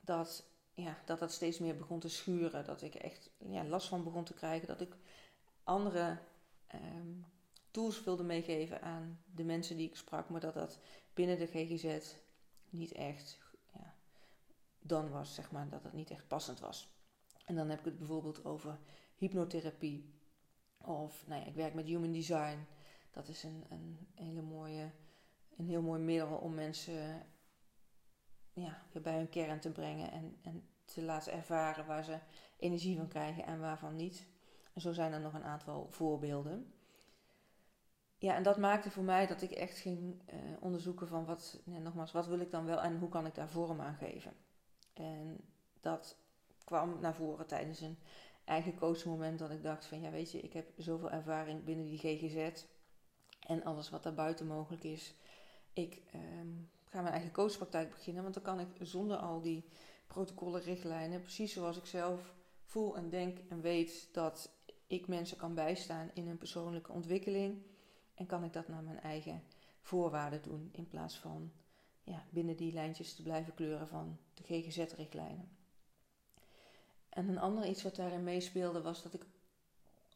Dat, 0.00 0.44
ja, 0.74 0.98
dat 1.04 1.18
dat 1.18 1.32
steeds 1.32 1.58
meer 1.58 1.76
begon 1.76 2.00
te 2.00 2.08
schuren. 2.08 2.64
Dat 2.64 2.82
ik 2.82 2.94
echt 2.94 3.30
ja, 3.38 3.64
last 3.64 3.88
van 3.88 4.04
begon 4.04 4.24
te 4.24 4.34
krijgen. 4.34 4.68
Dat 4.68 4.80
ik 4.80 4.96
andere 5.64 6.18
ehm, 6.70 7.20
tools 7.70 8.04
wilde 8.04 8.22
meegeven 8.22 8.82
aan 8.82 9.22
de 9.34 9.44
mensen 9.44 9.76
die 9.76 9.88
ik 9.88 9.96
sprak. 9.96 10.28
Maar 10.28 10.40
dat 10.40 10.54
dat 10.54 10.78
binnen 11.14 11.38
de 11.38 11.46
GGZ 11.46 12.14
niet 12.70 12.92
echt 12.92 13.38
ja, 13.72 13.94
dan 14.78 15.10
was, 15.10 15.34
zeg 15.34 15.50
maar. 15.50 15.68
Dat 15.68 15.82
het 15.82 15.92
niet 15.92 16.10
echt 16.10 16.28
passend 16.28 16.60
was. 16.60 16.94
En 17.44 17.54
dan 17.54 17.68
heb 17.68 17.78
ik 17.78 17.84
het 17.84 17.98
bijvoorbeeld 17.98 18.44
over 18.44 18.78
hypnotherapie. 19.16 20.14
Of 20.78 21.26
nou 21.26 21.40
ja, 21.40 21.46
ik 21.46 21.54
werk 21.54 21.74
met 21.74 21.86
human 21.86 22.12
design. 22.12 22.66
Dat 23.10 23.28
is 23.28 23.42
een, 23.42 23.64
een, 23.68 24.08
hele 24.14 24.42
mooie, 24.42 24.90
een 25.56 25.68
heel 25.68 25.82
mooi 25.82 26.00
middel 26.00 26.36
om 26.36 26.54
mensen 26.54 27.26
ja, 28.52 28.82
bij 29.02 29.16
hun 29.16 29.28
kern 29.28 29.60
te 29.60 29.70
brengen 29.70 30.10
en, 30.10 30.38
en 30.42 30.68
te 30.84 31.02
laten 31.02 31.32
ervaren 31.32 31.86
waar 31.86 32.04
ze 32.04 32.18
energie 32.58 32.96
van 32.96 33.08
krijgen 33.08 33.44
en 33.44 33.60
waarvan 33.60 33.96
niet. 33.96 34.26
Zo 34.80 34.92
zijn 34.92 35.12
er 35.12 35.20
nog 35.20 35.34
een 35.34 35.44
aantal 35.44 35.86
voorbeelden. 35.90 36.72
Ja, 38.18 38.34
en 38.34 38.42
dat 38.42 38.58
maakte 38.58 38.90
voor 38.90 39.02
mij 39.02 39.26
dat 39.26 39.42
ik 39.42 39.50
echt 39.50 39.78
ging 39.78 40.22
uh, 40.32 40.40
onderzoeken 40.60 41.08
van 41.08 41.24
wat, 41.24 41.60
nogmaals, 41.64 42.12
wat 42.12 42.26
wil 42.26 42.40
ik 42.40 42.50
dan 42.50 42.64
wel 42.64 42.80
en 42.80 42.98
hoe 42.98 43.08
kan 43.08 43.26
ik 43.26 43.34
daar 43.34 43.48
vorm 43.48 43.80
aan 43.80 43.94
geven. 43.94 44.32
En 44.92 45.40
dat 45.80 46.16
kwam 46.64 47.00
naar 47.00 47.14
voren 47.14 47.46
tijdens 47.46 47.80
een 47.80 47.98
eigen 48.44 48.74
coachmoment 48.74 49.38
dat 49.38 49.50
ik 49.50 49.62
dacht 49.62 49.86
van 49.86 50.00
ja 50.00 50.10
weet 50.10 50.30
je, 50.30 50.40
ik 50.40 50.52
heb 50.52 50.72
zoveel 50.76 51.10
ervaring 51.10 51.64
binnen 51.64 51.86
die 51.86 51.98
GGZ 51.98 52.64
en 53.40 53.64
alles 53.64 53.90
wat 53.90 54.02
daarbuiten 54.02 54.46
mogelijk 54.46 54.84
is. 54.84 55.14
Ik 55.72 56.02
ehm, 56.12 56.48
ga 56.84 57.00
mijn 57.00 57.14
eigen 57.14 57.32
coachpraktijk 57.32 57.90
beginnen, 57.90 58.22
want 58.22 58.34
dan 58.34 58.42
kan 58.42 58.60
ik 58.60 58.68
zonder 58.80 59.16
al 59.16 59.40
die 59.40 59.64
protocollen, 60.06 60.62
richtlijnen, 60.62 61.22
precies 61.22 61.52
zoals 61.52 61.76
ik 61.76 61.86
zelf 61.86 62.34
voel 62.64 62.96
en 62.96 63.08
denk 63.08 63.38
en 63.48 63.60
weet 63.60 64.08
dat 64.12 64.50
ik 64.90 65.06
mensen 65.06 65.36
kan 65.36 65.54
bijstaan 65.54 66.10
in 66.14 66.26
hun 66.26 66.38
persoonlijke 66.38 66.92
ontwikkeling. 66.92 67.62
En 68.14 68.26
kan 68.26 68.44
ik 68.44 68.52
dat 68.52 68.68
naar 68.68 68.82
mijn 68.82 69.00
eigen 69.00 69.42
voorwaarden 69.80 70.42
doen 70.42 70.68
in 70.72 70.88
plaats 70.88 71.18
van 71.18 71.52
ja, 72.02 72.24
binnen 72.30 72.56
die 72.56 72.72
lijntjes 72.72 73.14
te 73.14 73.22
blijven 73.22 73.54
kleuren 73.54 73.88
van 73.88 74.18
de 74.34 74.42
GGZ-richtlijnen. 74.42 75.48
En 77.08 77.28
een 77.28 77.38
ander 77.38 77.66
iets 77.66 77.82
wat 77.82 77.96
daarin 77.96 78.24
meespeelde 78.24 78.82
was 78.82 79.02
dat 79.02 79.14
ik 79.14 79.26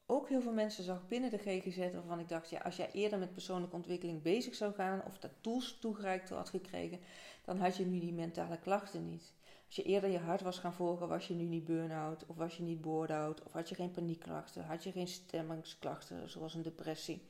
ook 0.06 0.28
heel 0.28 0.40
veel 0.40 0.52
mensen 0.52 0.84
zag 0.84 1.08
binnen 1.08 1.30
de 1.30 1.38
GGZ 1.38 1.92
waarvan 1.92 2.20
ik 2.20 2.28
dacht, 2.28 2.50
ja, 2.50 2.60
als 2.60 2.76
jij 2.76 2.90
eerder 2.92 3.18
met 3.18 3.32
persoonlijke 3.32 3.76
ontwikkeling 3.76 4.22
bezig 4.22 4.54
zou 4.54 4.74
gaan 4.74 5.04
of 5.04 5.18
dat 5.18 5.32
tools 5.40 5.78
toegereikt 5.78 6.30
had 6.30 6.48
gekregen, 6.48 7.00
dan 7.44 7.58
had 7.58 7.76
je 7.76 7.86
nu 7.86 7.98
die 7.98 8.12
mentale 8.12 8.58
klachten 8.58 9.04
niet. 9.10 9.32
Als 9.74 9.84
je 9.84 9.90
eerder 9.90 10.10
je 10.10 10.18
hart 10.18 10.40
was 10.40 10.58
gaan 10.58 10.74
volgen, 10.74 11.08
was 11.08 11.26
je 11.26 11.34
nu 11.34 11.44
niet 11.44 11.64
burn-out, 11.64 12.26
of 12.26 12.36
was 12.36 12.56
je 12.56 12.62
niet 12.62 12.80
bored-out, 12.80 13.42
of 13.42 13.52
had 13.52 13.68
je 13.68 13.74
geen 13.74 13.90
paniekklachten, 13.90 14.64
had 14.64 14.82
je 14.84 14.92
geen 14.92 15.08
stemmingsklachten, 15.08 16.30
zoals 16.30 16.54
een 16.54 16.62
depressie. 16.62 17.22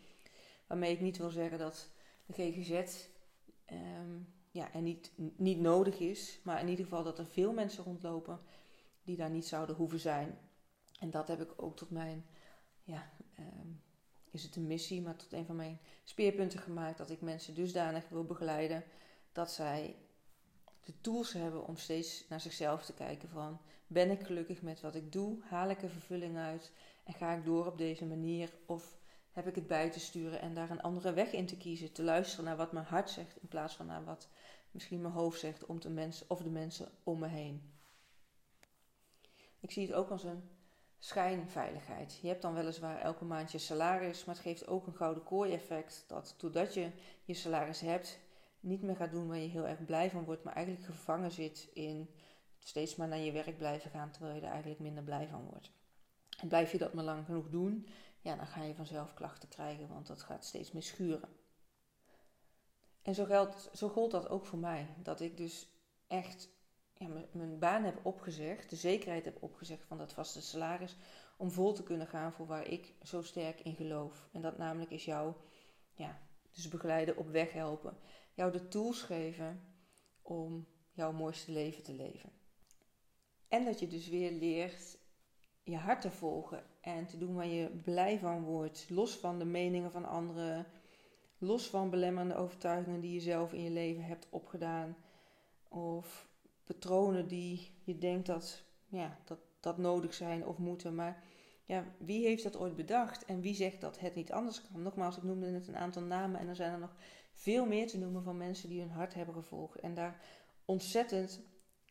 Waarmee 0.66 0.92
ik 0.92 1.00
niet 1.00 1.16
wil 1.16 1.30
zeggen 1.30 1.58
dat 1.58 1.88
de 2.26 2.32
GGZ 2.32 3.06
ehm, 3.64 4.18
ja, 4.50 4.72
en 4.72 4.82
niet, 4.82 5.10
niet 5.36 5.60
nodig 5.60 5.98
is, 5.98 6.40
maar 6.42 6.60
in 6.60 6.68
ieder 6.68 6.84
geval 6.84 7.02
dat 7.02 7.18
er 7.18 7.26
veel 7.26 7.52
mensen 7.52 7.84
rondlopen 7.84 8.40
die 9.02 9.16
daar 9.16 9.30
niet 9.30 9.46
zouden 9.46 9.76
hoeven 9.76 10.00
zijn. 10.00 10.38
En 11.00 11.10
dat 11.10 11.28
heb 11.28 11.40
ik 11.40 11.62
ook 11.62 11.76
tot 11.76 11.90
mijn, 11.90 12.26
ja, 12.82 13.10
ehm, 13.34 13.68
is 14.30 14.42
het 14.42 14.56
een 14.56 14.66
missie, 14.66 15.02
maar 15.02 15.16
tot 15.16 15.32
een 15.32 15.46
van 15.46 15.56
mijn 15.56 15.78
speerpunten 16.02 16.58
gemaakt 16.58 16.98
dat 16.98 17.10
ik 17.10 17.20
mensen 17.20 17.54
dusdanig 17.54 18.08
wil 18.08 18.24
begeleiden 18.24 18.84
dat 19.32 19.50
zij 19.52 19.96
de 20.84 21.00
tools 21.00 21.32
hebben 21.32 21.66
om 21.66 21.76
steeds 21.76 22.24
naar 22.28 22.40
zichzelf 22.40 22.84
te 22.84 22.94
kijken 22.94 23.28
van 23.28 23.60
ben 23.86 24.10
ik 24.10 24.26
gelukkig 24.26 24.62
met 24.62 24.80
wat 24.80 24.94
ik 24.94 25.12
doe, 25.12 25.38
haal 25.42 25.68
ik 25.70 25.82
er 25.82 25.90
vervulling 25.90 26.36
uit 26.36 26.72
en 27.04 27.14
ga 27.14 27.32
ik 27.32 27.44
door 27.44 27.66
op 27.66 27.78
deze 27.78 28.06
manier 28.06 28.52
of 28.66 28.96
heb 29.32 29.46
ik 29.46 29.54
het 29.54 29.66
bij 29.66 29.90
te 29.90 30.00
sturen 30.00 30.40
en 30.40 30.54
daar 30.54 30.70
een 30.70 30.82
andere 30.82 31.12
weg 31.12 31.32
in 31.32 31.46
te 31.46 31.56
kiezen, 31.56 31.92
te 31.92 32.02
luisteren 32.02 32.44
naar 32.44 32.56
wat 32.56 32.72
mijn 32.72 32.86
hart 32.86 33.10
zegt 33.10 33.36
in 33.40 33.48
plaats 33.48 33.74
van 33.74 33.86
naar 33.86 34.04
wat 34.04 34.28
misschien 34.70 35.00
mijn 35.00 35.14
hoofd 35.14 35.40
zegt 35.40 35.66
om 35.66 35.80
de 35.80 35.90
mensen 35.90 36.30
of 36.30 36.42
de 36.42 36.50
mensen 36.50 36.88
om 37.02 37.18
me 37.18 37.28
heen. 37.28 37.72
Ik 39.60 39.70
zie 39.70 39.86
het 39.86 39.94
ook 39.94 40.10
als 40.10 40.24
een 40.24 40.42
schijnveiligheid. 40.98 42.18
Je 42.22 42.28
hebt 42.28 42.42
dan 42.42 42.54
weliswaar 42.54 43.00
elke 43.00 43.24
maand 43.24 43.52
je 43.52 43.58
salaris, 43.58 44.24
maar 44.24 44.34
het 44.34 44.44
geeft 44.44 44.66
ook 44.66 44.86
een 44.86 44.94
gouden 44.94 45.24
kooi-effect 45.24 46.04
dat 46.06 46.34
doordat 46.38 46.74
je 46.74 46.90
je 47.24 47.34
salaris 47.34 47.80
hebt, 47.80 48.18
niet 48.64 48.82
meer 48.82 48.96
gaat 48.96 49.10
doen 49.10 49.28
waar 49.28 49.38
je 49.38 49.48
heel 49.48 49.66
erg 49.66 49.84
blij 49.84 50.10
van 50.10 50.24
wordt, 50.24 50.44
maar 50.44 50.54
eigenlijk 50.54 50.86
gevangen 50.86 51.30
zit 51.30 51.70
in 51.72 52.10
steeds 52.58 52.96
maar 52.96 53.08
naar 53.08 53.18
je 53.18 53.32
werk 53.32 53.58
blijven 53.58 53.90
gaan 53.90 54.10
terwijl 54.10 54.34
je 54.34 54.40
er 54.40 54.50
eigenlijk 54.50 54.80
minder 54.80 55.02
blij 55.02 55.28
van 55.28 55.44
wordt. 55.44 55.70
En 56.38 56.48
blijf 56.48 56.72
je 56.72 56.78
dat 56.78 56.92
maar 56.92 57.04
lang 57.04 57.24
genoeg 57.24 57.48
doen, 57.48 57.88
ja, 58.20 58.36
dan 58.36 58.46
ga 58.46 58.62
je 58.62 58.74
vanzelf 58.74 59.14
klachten 59.14 59.48
krijgen, 59.48 59.88
want 59.88 60.06
dat 60.06 60.22
gaat 60.22 60.44
steeds 60.44 60.72
meer 60.72 60.82
schuren. 60.82 61.28
En 63.02 63.14
zo, 63.14 63.24
geldt, 63.24 63.70
zo 63.74 63.88
gold 63.88 64.10
dat 64.10 64.28
ook 64.28 64.46
voor 64.46 64.58
mij. 64.58 64.86
Dat 65.02 65.20
ik 65.20 65.36
dus 65.36 65.68
echt 66.06 66.48
ja, 66.96 67.08
mijn 67.32 67.58
baan 67.58 67.84
heb 67.84 68.06
opgezegd, 68.06 68.70
de 68.70 68.76
zekerheid 68.76 69.24
heb 69.24 69.42
opgezegd 69.42 69.84
van 69.84 69.98
dat 69.98 70.12
vaste 70.12 70.42
salaris, 70.42 70.96
om 71.36 71.50
vol 71.50 71.72
te 71.72 71.82
kunnen 71.82 72.06
gaan 72.06 72.32
voor 72.32 72.46
waar 72.46 72.66
ik 72.66 72.94
zo 73.02 73.22
sterk 73.22 73.60
in 73.60 73.74
geloof. 73.74 74.28
En 74.32 74.40
dat 74.40 74.58
namelijk 74.58 74.90
is 74.90 75.04
jou, 75.04 75.34
ja, 75.94 76.18
dus 76.52 76.68
begeleiden, 76.68 77.16
op 77.16 77.28
weg 77.28 77.52
helpen. 77.52 77.96
Jou 78.34 78.52
de 78.52 78.68
tools 78.68 79.02
geven 79.02 79.60
om 80.22 80.66
jouw 80.92 81.12
mooiste 81.12 81.52
leven 81.52 81.82
te 81.82 81.92
leven. 81.92 82.30
En 83.48 83.64
dat 83.64 83.80
je 83.80 83.86
dus 83.86 84.08
weer 84.08 84.32
leert 84.32 84.98
je 85.62 85.76
hart 85.76 86.00
te 86.00 86.10
volgen 86.10 86.62
en 86.80 87.06
te 87.06 87.18
doen 87.18 87.34
waar 87.34 87.46
je 87.46 87.70
blij 87.70 88.18
van 88.18 88.42
wordt, 88.42 88.86
los 88.90 89.16
van 89.16 89.38
de 89.38 89.44
meningen 89.44 89.90
van 89.90 90.04
anderen, 90.04 90.66
los 91.38 91.66
van 91.66 91.90
belemmerende 91.90 92.34
overtuigingen 92.34 93.00
die 93.00 93.12
je 93.12 93.20
zelf 93.20 93.52
in 93.52 93.62
je 93.62 93.70
leven 93.70 94.04
hebt 94.04 94.26
opgedaan, 94.30 94.96
of 95.68 96.28
patronen 96.64 97.28
die 97.28 97.70
je 97.84 97.98
denkt 97.98 98.26
dat, 98.26 98.62
ja, 98.86 99.18
dat, 99.24 99.38
dat 99.60 99.78
nodig 99.78 100.14
zijn 100.14 100.46
of 100.46 100.58
moeten. 100.58 100.94
Maar 100.94 101.22
ja, 101.64 101.84
wie 101.98 102.26
heeft 102.26 102.42
dat 102.42 102.56
ooit 102.56 102.76
bedacht 102.76 103.24
en 103.24 103.40
wie 103.40 103.54
zegt 103.54 103.80
dat 103.80 103.98
het 104.00 104.14
niet 104.14 104.32
anders 104.32 104.62
kan? 104.62 104.82
Nogmaals, 104.82 105.16
ik 105.16 105.22
noemde 105.22 105.50
net 105.50 105.68
een 105.68 105.76
aantal 105.76 106.02
namen 106.02 106.40
en 106.40 106.48
er 106.48 106.56
zijn 106.56 106.72
er 106.72 106.78
nog 106.78 106.94
veel 107.34 107.66
meer 107.66 107.86
te 107.86 107.98
noemen 107.98 108.22
van 108.22 108.36
mensen 108.36 108.68
die 108.68 108.80
hun 108.80 108.90
hart 108.90 109.14
hebben 109.14 109.34
gevolgd 109.34 109.80
en 109.80 109.94
daar 109.94 110.20
ontzettend 110.64 111.40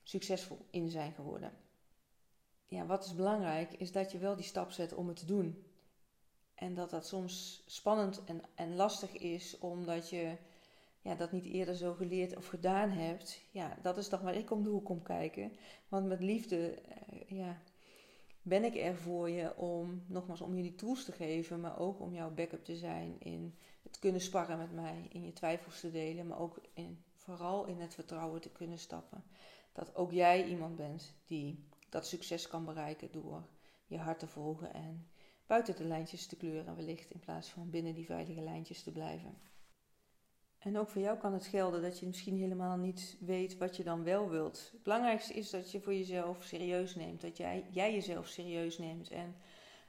succesvol 0.04 0.66
in 0.70 0.90
zijn 0.90 1.14
geworden. 1.14 1.52
Ja, 2.68 2.86
wat 2.86 3.06
is 3.06 3.16
belangrijk 3.16 3.74
is 3.74 3.92
dat 3.92 4.12
je 4.12 4.18
wel 4.18 4.36
die 4.36 4.46
stap 4.46 4.72
zet 4.72 4.94
om 4.94 5.08
het 5.08 5.18
te 5.18 5.26
doen. 5.26 5.64
En 6.56 6.74
dat 6.74 6.90
dat 6.90 7.08
soms 7.08 7.64
spannend 7.66 8.24
en, 8.24 8.42
en 8.56 8.76
lastig 8.76 9.18
is, 9.18 9.58
omdat 9.60 10.10
je 10.10 10.36
ja, 11.02 11.16
dat 11.16 11.32
niet 11.32 11.46
eerder 11.46 11.76
zo 11.76 11.94
geleerd 11.94 12.36
of 12.36 12.48
gedaan 12.48 12.90
hebt. 12.90 13.42
Ja, 13.52 13.78
dat 13.82 13.98
is 13.98 14.08
toch 14.08 14.22
waar 14.22 14.36
ik 14.36 14.52
om 14.52 14.64
de 14.64 14.70
hoek 14.70 14.86
kom 14.86 15.02
kijken. 15.02 15.52
Want 15.88 16.08
met 16.08 16.22
liefde 16.22 16.72
eh, 16.72 17.38
ja, 17.38 17.62
ben 18.42 18.64
ik 18.64 18.76
er 18.76 18.96
voor 18.96 19.30
je 19.30 19.58
om, 19.58 20.04
nogmaals, 20.08 20.42
om 20.42 20.56
je 20.56 20.62
die 20.62 20.76
tools 20.76 21.06
te 21.06 21.12
geven, 21.12 21.60
maar 21.60 21.80
ook 21.80 22.00
om 22.00 22.14
jouw 22.14 22.34
backup 22.34 22.66
te 22.66 22.76
zijn 22.76 23.16
in 23.20 23.56
kunnen 24.00 24.22
sparren 24.22 24.58
met 24.58 24.74
mij, 24.74 25.08
in 25.10 25.26
je 25.26 25.34
twijfels 25.34 25.80
te 25.80 25.92
delen, 25.92 26.28
maar 26.28 26.40
ook 26.40 26.62
in, 26.74 27.04
vooral 27.16 27.66
in 27.66 27.80
het 27.80 27.94
vertrouwen 27.94 28.42
te 28.42 28.50
kunnen 28.50 28.80
stappen. 28.80 29.24
Dat 29.74 29.96
ook 29.96 30.12
jij 30.12 30.46
iemand 30.46 30.76
bent 30.76 31.14
die 31.28 31.68
dat 31.90 32.08
succes 32.08 32.48
kan 32.48 32.66
bereiken 32.66 33.12
door 33.12 33.44
je 33.86 33.98
hart 33.98 34.20
te 34.20 34.28
volgen 34.28 34.74
en 34.74 35.08
buiten 35.46 35.76
de 35.76 35.84
lijntjes 35.84 36.26
te 36.26 36.36
kleuren 36.36 36.76
wellicht 36.76 37.12
in 37.12 37.20
plaats 37.20 37.50
van 37.50 37.70
binnen 37.70 37.94
die 37.94 38.06
veilige 38.06 38.42
lijntjes 38.42 38.84
te 38.84 38.92
blijven. 38.92 39.38
En 40.64 40.78
ook 40.78 40.90
voor 40.90 41.02
jou 41.02 41.18
kan 41.18 41.34
het 41.34 41.46
gelden 41.46 41.82
dat 41.82 42.00
je 42.00 42.06
misschien 42.06 42.38
helemaal 42.38 42.78
niet 42.78 43.18
weet 43.20 43.58
wat 43.58 43.76
je 43.76 43.84
dan 43.84 44.04
wel 44.04 44.30
wilt. 44.30 44.70
Het 44.72 44.84
belangrijkste 44.84 45.34
is 45.34 45.50
dat 45.50 45.72
je 45.72 45.82
voor 45.82 45.94
jezelf 45.94 46.44
serieus 46.44 46.96
neemt. 46.96 47.22
Dat 47.22 47.38
jij, 47.38 47.66
jij 47.70 47.94
jezelf 47.94 48.28
serieus 48.28 48.78
neemt. 48.78 49.10
En 49.10 49.36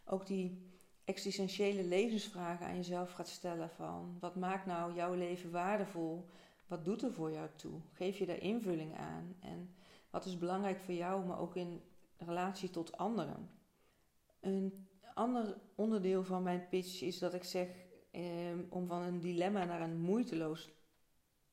ook 0.05 0.27
die 0.27 0.74
existentiële 1.05 1.85
levensvragen 1.85 2.67
aan 2.67 2.77
jezelf 2.77 3.13
gaat 3.13 3.29
stellen 3.29 3.71
van... 3.71 4.17
Wat 4.21 4.37
maakt 4.37 4.67
nou 4.67 4.95
jouw 4.95 5.15
leven 5.15 5.51
waardevol? 5.51 6.29
Wat 6.67 6.85
doet 6.85 7.03
er 7.03 7.13
voor 7.13 7.33
jou 7.33 7.49
toe? 7.57 7.81
Geef 7.93 8.19
je 8.19 8.27
daar 8.27 8.41
invulling 8.41 8.97
aan? 8.97 9.37
En 9.41 9.75
wat 10.11 10.25
is 10.25 10.39
belangrijk 10.39 10.81
voor 10.81 10.95
jou, 10.95 11.27
maar 11.27 11.39
ook 11.39 11.57
in 11.57 11.81
relatie 12.17 12.71
tot 12.71 12.97
anderen? 12.97 13.51
Een 14.41 14.87
ander 15.15 15.57
onderdeel 15.75 16.25
van 16.25 16.43
mijn 16.43 16.69
pitch 16.69 17.03
is 17.03 17.19
dat 17.19 17.35
ik 17.35 17.45
zeg 17.45 17.69
Ehm, 18.15 18.59
om 18.69 18.87
van 18.87 19.03
een 19.03 19.21
dilemma 19.21 19.65
naar 19.65 19.81
een 19.81 20.01
moeiteloos 20.01 20.71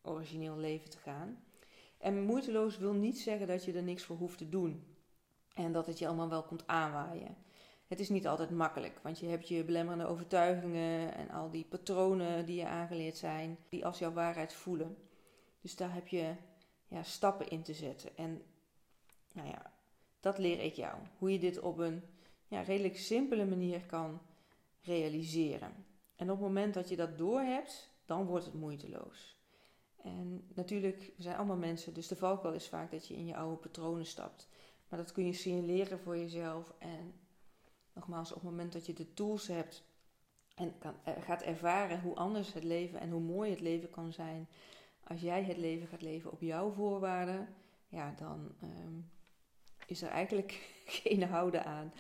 origineel 0.01 0.57
leven 0.57 0.89
te 0.89 0.97
gaan. 0.97 1.43
En 1.97 2.23
moeiteloos 2.23 2.77
wil 2.77 2.93
niet 2.93 3.19
zeggen 3.19 3.47
dat 3.47 3.65
je 3.65 3.73
er 3.73 3.83
niks 3.83 4.03
voor 4.03 4.17
hoeft 4.17 4.37
te 4.37 4.49
doen. 4.49 4.95
En 5.53 5.71
dat 5.71 5.85
het 5.85 5.99
je 5.99 6.07
allemaal 6.07 6.29
wel 6.29 6.43
komt 6.43 6.67
aanwaaien. 6.67 7.37
Het 7.91 7.99
is 7.99 8.09
niet 8.09 8.27
altijd 8.27 8.49
makkelijk, 8.49 8.99
want 9.03 9.19
je 9.19 9.27
hebt 9.27 9.47
je 9.47 9.63
belemmerende 9.63 10.05
overtuigingen 10.05 11.13
en 11.13 11.29
al 11.29 11.49
die 11.49 11.65
patronen 11.65 12.45
die 12.45 12.55
je 12.55 12.65
aangeleerd 12.65 13.17
zijn, 13.17 13.57
die 13.69 13.85
als 13.85 13.99
jouw 13.99 14.11
waarheid 14.13 14.53
voelen. 14.53 14.97
Dus 15.61 15.75
daar 15.75 15.93
heb 15.93 16.07
je 16.07 16.33
ja, 16.87 17.03
stappen 17.03 17.49
in 17.49 17.61
te 17.61 17.73
zetten. 17.73 18.17
En 18.17 18.41
nou 19.33 19.47
ja, 19.47 19.73
dat 20.19 20.37
leer 20.37 20.59
ik 20.59 20.73
jou. 20.73 20.97
Hoe 21.17 21.31
je 21.31 21.39
dit 21.39 21.59
op 21.59 21.77
een 21.77 22.01
ja, 22.47 22.61
redelijk 22.61 22.97
simpele 22.97 23.45
manier 23.45 23.85
kan 23.85 24.21
realiseren. 24.81 25.85
En 26.15 26.31
op 26.31 26.37
het 26.37 26.47
moment 26.47 26.73
dat 26.73 26.89
je 26.89 26.95
dat 26.95 27.17
doorhebt, 27.17 27.89
dan 28.05 28.25
wordt 28.25 28.45
het 28.45 28.53
moeiteloos. 28.53 29.37
En 30.03 30.47
natuurlijk, 30.53 31.11
zijn 31.17 31.37
allemaal 31.37 31.57
mensen, 31.57 31.93
dus 31.93 32.07
de 32.07 32.15
valkuil 32.15 32.53
is 32.53 32.67
vaak 32.67 32.91
dat 32.91 33.07
je 33.07 33.15
in 33.15 33.25
je 33.25 33.35
oude 33.35 33.57
patronen 33.57 34.05
stapt. 34.05 34.47
Maar 34.89 34.99
dat 34.99 35.11
kun 35.11 35.25
je 35.25 35.33
signaleren 35.33 35.99
voor 35.99 36.17
jezelf. 36.17 36.73
En 36.77 37.13
nogmaals, 37.93 38.29
op 38.29 38.41
het 38.41 38.49
moment 38.49 38.73
dat 38.73 38.85
je 38.85 38.93
de 38.93 39.13
tools 39.13 39.47
hebt 39.47 39.83
en 40.55 40.77
kan, 40.77 40.95
gaat 41.19 41.41
ervaren 41.41 42.01
hoe 42.01 42.15
anders 42.15 42.53
het 42.53 42.63
leven 42.63 42.99
en 42.99 43.09
hoe 43.09 43.21
mooi 43.21 43.49
het 43.49 43.59
leven 43.59 43.89
kan 43.89 44.13
zijn. 44.13 44.47
Als 45.03 45.21
jij 45.21 45.43
het 45.43 45.57
leven 45.57 45.87
gaat 45.87 46.01
leven 46.01 46.31
op 46.31 46.41
jouw 46.41 46.71
voorwaarden, 46.71 47.47
ja, 47.87 48.13
dan 48.17 48.55
ehm, 48.61 48.99
is 49.85 50.01
er 50.01 50.09
eigenlijk 50.09 50.51
geen 51.01 51.23
houden 51.23 51.65
aan. 51.65 51.93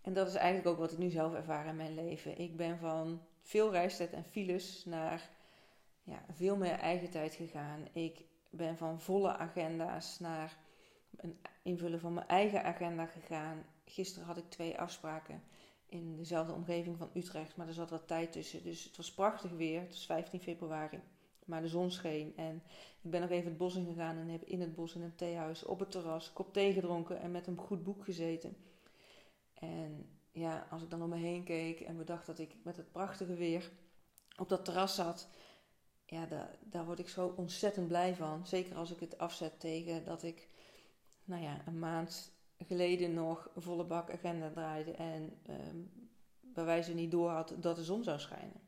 En 0.00 0.12
dat 0.12 0.28
is 0.28 0.34
eigenlijk 0.34 0.66
ook 0.66 0.78
wat 0.78 0.92
ik 0.92 0.98
nu 0.98 1.10
zelf 1.10 1.34
ervaar 1.34 1.66
in 1.66 1.76
mijn 1.76 1.94
leven. 1.94 2.38
Ik 2.38 2.56
ben 2.56 2.78
van 2.78 3.22
veel 3.42 3.70
reistijd 3.70 4.12
en 4.12 4.24
files 4.24 4.84
naar 4.84 5.30
ja, 6.02 6.24
veel 6.32 6.56
meer 6.56 6.78
eigen 6.78 7.10
tijd 7.10 7.34
gegaan. 7.34 7.88
Ik 7.92 8.24
ben 8.50 8.76
van 8.76 9.00
volle 9.00 9.36
agenda's 9.36 10.18
naar 10.18 10.56
een 11.16 11.38
invullen 11.62 12.00
van 12.00 12.14
mijn 12.14 12.28
eigen 12.28 12.64
agenda 12.64 13.06
gegaan. 13.06 13.64
Gisteren 13.88 14.26
had 14.26 14.36
ik 14.36 14.48
twee 14.50 14.78
afspraken 14.78 15.42
in 15.86 16.16
dezelfde 16.16 16.52
omgeving 16.52 16.96
van 16.96 17.10
Utrecht, 17.14 17.56
maar 17.56 17.66
er 17.66 17.74
zat 17.74 17.90
wat 17.90 18.06
tijd 18.06 18.32
tussen. 18.32 18.62
Dus 18.62 18.84
het 18.84 18.96
was 18.96 19.12
prachtig 19.12 19.50
weer. 19.50 19.80
Het 19.80 19.88
was 19.88 20.06
15 20.06 20.40
februari, 20.40 21.00
maar 21.44 21.62
de 21.62 21.68
zon 21.68 21.90
scheen. 21.90 22.32
En 22.36 22.62
ik 23.02 23.10
ben 23.10 23.20
nog 23.20 23.30
even 23.30 23.48
het 23.48 23.58
bos 23.58 23.74
in 23.74 23.86
gegaan 23.86 24.16
en 24.16 24.28
heb 24.28 24.42
in 24.42 24.60
het 24.60 24.74
bos 24.74 24.94
in 24.94 25.02
een 25.02 25.14
theehuis 25.14 25.64
op 25.64 25.78
het 25.78 25.90
terras 25.90 26.32
kop 26.32 26.52
thee 26.52 26.72
gedronken 26.72 27.20
en 27.20 27.30
met 27.30 27.46
een 27.46 27.56
goed 27.56 27.84
boek 27.84 28.04
gezeten. 28.04 28.56
En 29.54 30.08
ja, 30.32 30.66
als 30.70 30.82
ik 30.82 30.90
dan 30.90 31.02
om 31.02 31.08
me 31.08 31.16
heen 31.16 31.44
keek 31.44 31.80
en 31.80 31.96
bedacht 31.96 32.26
dat 32.26 32.38
ik 32.38 32.54
met 32.62 32.76
het 32.76 32.92
prachtige 32.92 33.34
weer 33.34 33.70
op 34.36 34.48
dat 34.48 34.64
terras 34.64 34.94
zat, 34.94 35.28
ja, 36.04 36.26
daar, 36.26 36.58
daar 36.60 36.84
word 36.84 36.98
ik 36.98 37.08
zo 37.08 37.34
ontzettend 37.36 37.88
blij 37.88 38.14
van. 38.14 38.46
Zeker 38.46 38.76
als 38.76 38.90
ik 38.90 39.00
het 39.00 39.18
afzet 39.18 39.60
tegen 39.60 40.04
dat 40.04 40.22
ik, 40.22 40.48
nou 41.24 41.42
ja, 41.42 41.66
een 41.66 41.78
maand 41.78 42.32
geleden 42.66 43.14
nog 43.14 43.50
volle 43.56 43.84
bak 43.84 44.10
agenda 44.10 44.50
draaide 44.50 44.92
en 44.92 45.38
um, 45.50 45.90
bij 46.40 46.64
wijze 46.64 46.94
niet 46.94 47.10
door 47.10 47.30
had 47.30 47.54
dat 47.60 47.76
de 47.76 47.84
zon 47.84 48.04
zou 48.04 48.18
schijnen. 48.18 48.66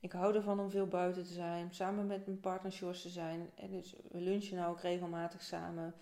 Ik 0.00 0.12
hou 0.12 0.34
ervan 0.34 0.60
om 0.60 0.70
veel 0.70 0.86
buiten 0.86 1.24
te 1.24 1.32
zijn, 1.32 1.74
samen 1.74 2.06
met 2.06 2.26
mijn 2.26 2.40
partner 2.40 2.72
Sjors 2.72 3.02
te 3.02 3.08
zijn. 3.08 3.50
En 3.54 3.70
dus 3.70 3.96
we 4.10 4.20
lunchen 4.20 4.56
nou 4.56 4.70
ook 4.70 4.80
regelmatig 4.80 5.42
samen. 5.42 5.94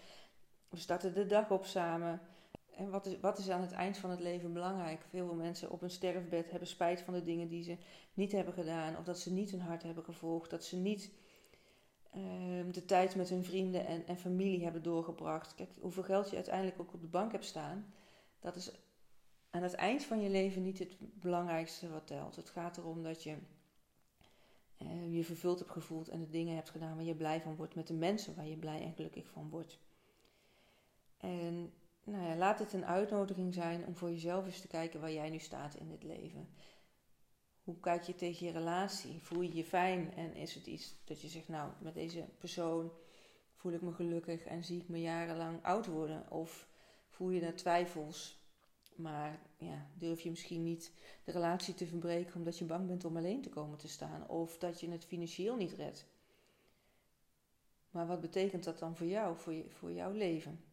We 0.69 0.77
starten 0.77 1.15
de 1.15 1.27
dag 1.27 1.51
op 1.51 1.65
samen. 1.65 2.21
En 2.77 2.91
wat 2.91 3.07
is, 3.07 3.21
wat 3.21 3.39
is 3.39 3.49
aan 3.49 3.61
het 3.61 3.73
eind 3.73 3.99
van 3.99 4.11
het 4.11 4.21
leven 4.21 4.53
belangrijk? 4.53 5.05
Veel 5.09 5.35
mensen 5.35 5.71
op 5.71 5.83
een 5.83 5.91
sterfbed 5.91 6.51
hebben 6.51 6.69
spijt 6.69 7.01
van 7.01 7.15
de 7.15 7.23
dingen 7.23 7.49
die 7.49 7.63
ze 7.63 7.77
niet 8.15 8.33
hebben 8.33 8.55
gedaan. 8.55 8.97
Of 8.97 9.05
dat 9.05 9.19
ze 9.19 9.33
niet 9.33 9.51
hun 9.51 9.61
hart 9.61 9.83
hebben 9.83 10.05
gevolgd. 10.05 10.51
Dat 10.51 10.65
ze 10.65 10.77
niet 10.77 11.13
ehm, 12.19 12.71
de 12.71 12.85
tijd 12.85 13.15
met 13.15 13.29
hun 13.29 13.45
vrienden 13.45 13.87
en, 13.87 14.07
en 14.07 14.17
familie 14.17 14.63
hebben 14.63 14.83
doorgebracht. 14.83 15.55
Kijk, 15.55 15.71
hoeveel 15.81 16.03
geld 16.03 16.31
je 16.31 16.37
uiteindelijk 16.37 16.81
ook 16.81 16.95
op 16.95 17.01
de 17.01 17.07
bank 17.07 17.33
hebt 17.33 17.45
staan. 17.45 17.93
Dat 18.41 18.57
is 18.57 18.71
aan 19.51 19.63
het 19.63 19.75
eind 19.75 20.05
van 20.05 20.21
je 20.21 20.29
leven 20.29 20.63
niet 20.63 20.79
het 20.79 20.97
belangrijkste 20.99 21.91
wat 21.91 22.07
telt. 22.07 22.37
Het 22.37 22.51
gaat 22.51 22.77
erom 22.77 23.03
dat 23.03 23.23
je 23.23 23.37
uh, 24.83 25.17
je 25.17 25.25
vervuld 25.25 25.59
hebt 25.59 25.71
gevoeld 25.71 26.09
en 26.09 26.21
de 26.21 26.31
dingen 26.31 26.55
hebt 26.55 26.71
gedaan 26.71 26.97
waar 26.97 27.05
je 27.05 27.15
blij 27.15 27.41
van 27.41 27.57
wordt. 27.57 27.75
Met 27.75 27.87
de 27.87 27.95
mensen 27.95 28.35
waar 28.35 28.47
je 28.47 28.57
blij 28.57 28.83
en 28.83 28.93
gelukkig 28.93 29.29
van 29.29 29.51
wordt. 29.51 29.79
En 31.17 31.73
nou 32.05 32.27
ja, 32.27 32.37
laat 32.37 32.59
het 32.59 32.73
een 32.73 32.87
uitnodiging 32.87 33.55
zijn 33.55 33.87
om 33.87 33.97
voor 33.97 34.11
jezelf 34.11 34.47
eens 34.47 34.61
te 34.61 34.69
kijken 34.69 35.01
waar 35.01 35.13
jij 35.13 35.31
nu 35.31 35.39
staat 35.39 35.75
in 35.75 35.89
dit 35.89 36.03
leven. 36.03 36.49
Hoe 37.69 37.81
kijk 37.81 38.03
je 38.03 38.15
tegen 38.15 38.47
je 38.47 38.53
relatie? 38.53 39.21
Voel 39.23 39.41
je 39.41 39.55
je 39.55 39.65
fijn? 39.65 40.15
En 40.15 40.35
is 40.35 40.55
het 40.55 40.67
iets 40.67 40.95
dat 41.05 41.21
je 41.21 41.29
zegt, 41.29 41.49
nou, 41.49 41.71
met 41.79 41.95
deze 41.95 42.25
persoon 42.39 42.93
voel 43.55 43.73
ik 43.73 43.83
me 43.83 43.93
gelukkig 43.93 44.45
en 44.45 44.65
zie 44.65 44.81
ik 44.81 44.89
me 44.89 45.01
jarenlang 45.01 45.65
oud 45.65 45.87
worden? 45.87 46.31
Of 46.31 46.69
voel 47.09 47.31
je 47.31 47.41
daar 47.41 47.55
twijfels? 47.55 48.39
Maar 48.95 49.41
ja, 49.59 49.87
durf 49.95 50.21
je 50.21 50.31
misschien 50.31 50.63
niet 50.63 50.93
de 51.25 51.33
relatie 51.33 51.75
te 51.75 51.87
verbreken 51.87 52.35
omdat 52.35 52.59
je 52.59 52.65
bang 52.65 52.87
bent 52.87 53.05
om 53.05 53.17
alleen 53.17 53.43
te 53.43 53.49
komen 53.49 53.79
te 53.79 53.89
staan? 53.89 54.29
Of 54.29 54.59
dat 54.59 54.81
je 54.81 54.91
het 54.91 55.05
financieel 55.05 55.57
niet 55.57 55.73
redt? 55.73 56.07
Maar 57.91 58.07
wat 58.07 58.21
betekent 58.21 58.65
dat 58.65 58.79
dan 58.79 58.97
voor 58.97 59.07
jou, 59.07 59.37
voor, 59.37 59.53
je, 59.53 59.71
voor 59.71 59.93
jouw 59.93 60.13
leven? 60.13 60.65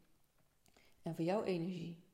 En 1.01 1.15
voor 1.15 1.25
jouw 1.25 1.43
energie. 1.43 2.04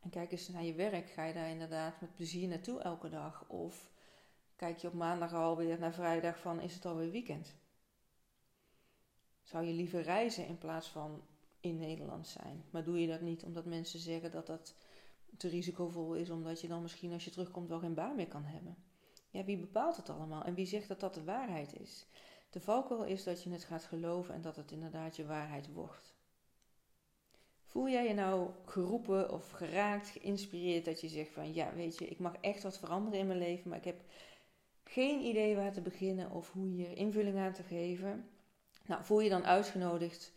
En 0.00 0.10
kijk 0.10 0.32
eens 0.32 0.48
naar 0.48 0.64
je 0.64 0.74
werk. 0.74 1.10
Ga 1.10 1.24
je 1.24 1.34
daar 1.34 1.50
inderdaad 1.50 2.00
met 2.00 2.14
plezier 2.14 2.48
naartoe 2.48 2.80
elke 2.80 3.08
dag? 3.08 3.44
Of 3.48 3.90
kijk 4.56 4.78
je 4.78 4.88
op 4.88 4.94
maandag 4.94 5.32
alweer 5.32 5.78
naar 5.78 5.94
vrijdag 5.94 6.38
van 6.38 6.60
is 6.60 6.74
het 6.74 6.86
alweer 6.86 7.10
weekend? 7.10 7.54
Zou 9.42 9.64
je 9.64 9.72
liever 9.72 10.02
reizen 10.02 10.46
in 10.46 10.58
plaats 10.58 10.88
van 10.88 11.22
in 11.60 11.78
Nederland 11.78 12.26
zijn? 12.26 12.64
Maar 12.70 12.84
doe 12.84 13.00
je 13.00 13.06
dat 13.06 13.20
niet 13.20 13.44
omdat 13.44 13.64
mensen 13.64 13.98
zeggen 13.98 14.30
dat 14.30 14.46
dat 14.46 14.74
te 15.36 15.48
risicovol 15.48 16.14
is, 16.14 16.30
omdat 16.30 16.60
je 16.60 16.68
dan 16.68 16.82
misschien 16.82 17.12
als 17.12 17.24
je 17.24 17.30
terugkomt 17.30 17.68
wel 17.68 17.78
geen 17.78 17.94
baan 17.94 18.16
meer 18.16 18.28
kan 18.28 18.44
hebben? 18.44 18.76
Ja, 19.30 19.44
wie 19.44 19.58
bepaalt 19.58 19.96
het 19.96 20.10
allemaal? 20.10 20.44
En 20.44 20.54
wie 20.54 20.66
zegt 20.66 20.88
dat 20.88 21.00
dat 21.00 21.14
de 21.14 21.24
waarheid 21.24 21.80
is? 21.80 22.06
De 22.50 22.60
valkuil 22.60 23.04
is 23.04 23.24
dat 23.24 23.42
je 23.42 23.50
het 23.50 23.64
gaat 23.64 23.84
geloven 23.84 24.34
en 24.34 24.42
dat 24.42 24.56
het 24.56 24.72
inderdaad 24.72 25.16
je 25.16 25.26
waarheid 25.26 25.72
wordt. 25.72 26.14
Voel 27.70 27.88
jij 27.88 28.06
je 28.06 28.14
nou 28.14 28.50
geroepen 28.64 29.32
of 29.32 29.50
geraakt, 29.50 30.08
geïnspireerd 30.08 30.84
dat 30.84 31.00
je 31.00 31.08
zegt 31.08 31.30
van 31.30 31.54
ja, 31.54 31.74
weet 31.74 31.98
je, 31.98 32.08
ik 32.08 32.18
mag 32.18 32.34
echt 32.40 32.62
wat 32.62 32.78
veranderen 32.78 33.18
in 33.18 33.26
mijn 33.26 33.38
leven, 33.38 33.68
maar 33.68 33.78
ik 33.78 33.84
heb 33.84 34.00
geen 34.84 35.20
idee 35.20 35.56
waar 35.56 35.72
te 35.72 35.80
beginnen 35.80 36.30
of 36.30 36.52
hoe 36.52 36.66
hier 36.66 36.96
invulling 36.96 37.38
aan 37.38 37.52
te 37.52 37.62
geven? 37.62 38.28
Nou, 38.86 39.04
voel 39.04 39.20
je 39.20 39.28
dan 39.28 39.44
uitgenodigd 39.44 40.32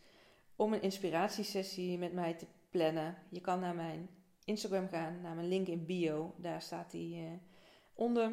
om 0.55 0.73
een 0.73 0.81
inspiratiesessie 0.81 1.97
met 1.97 2.13
mij 2.13 2.33
te 2.33 2.45
plannen? 2.69 3.17
Je 3.29 3.41
kan 3.41 3.59
naar 3.59 3.75
mijn 3.75 4.09
Instagram 4.45 4.87
gaan, 4.87 5.21
naar 5.21 5.35
mijn 5.35 5.47
link 5.47 5.67
in 5.67 5.85
bio, 5.85 6.33
daar 6.37 6.61
staat 6.61 6.91
die 6.91 7.21
uh, 7.21 7.29
onder. 7.93 8.31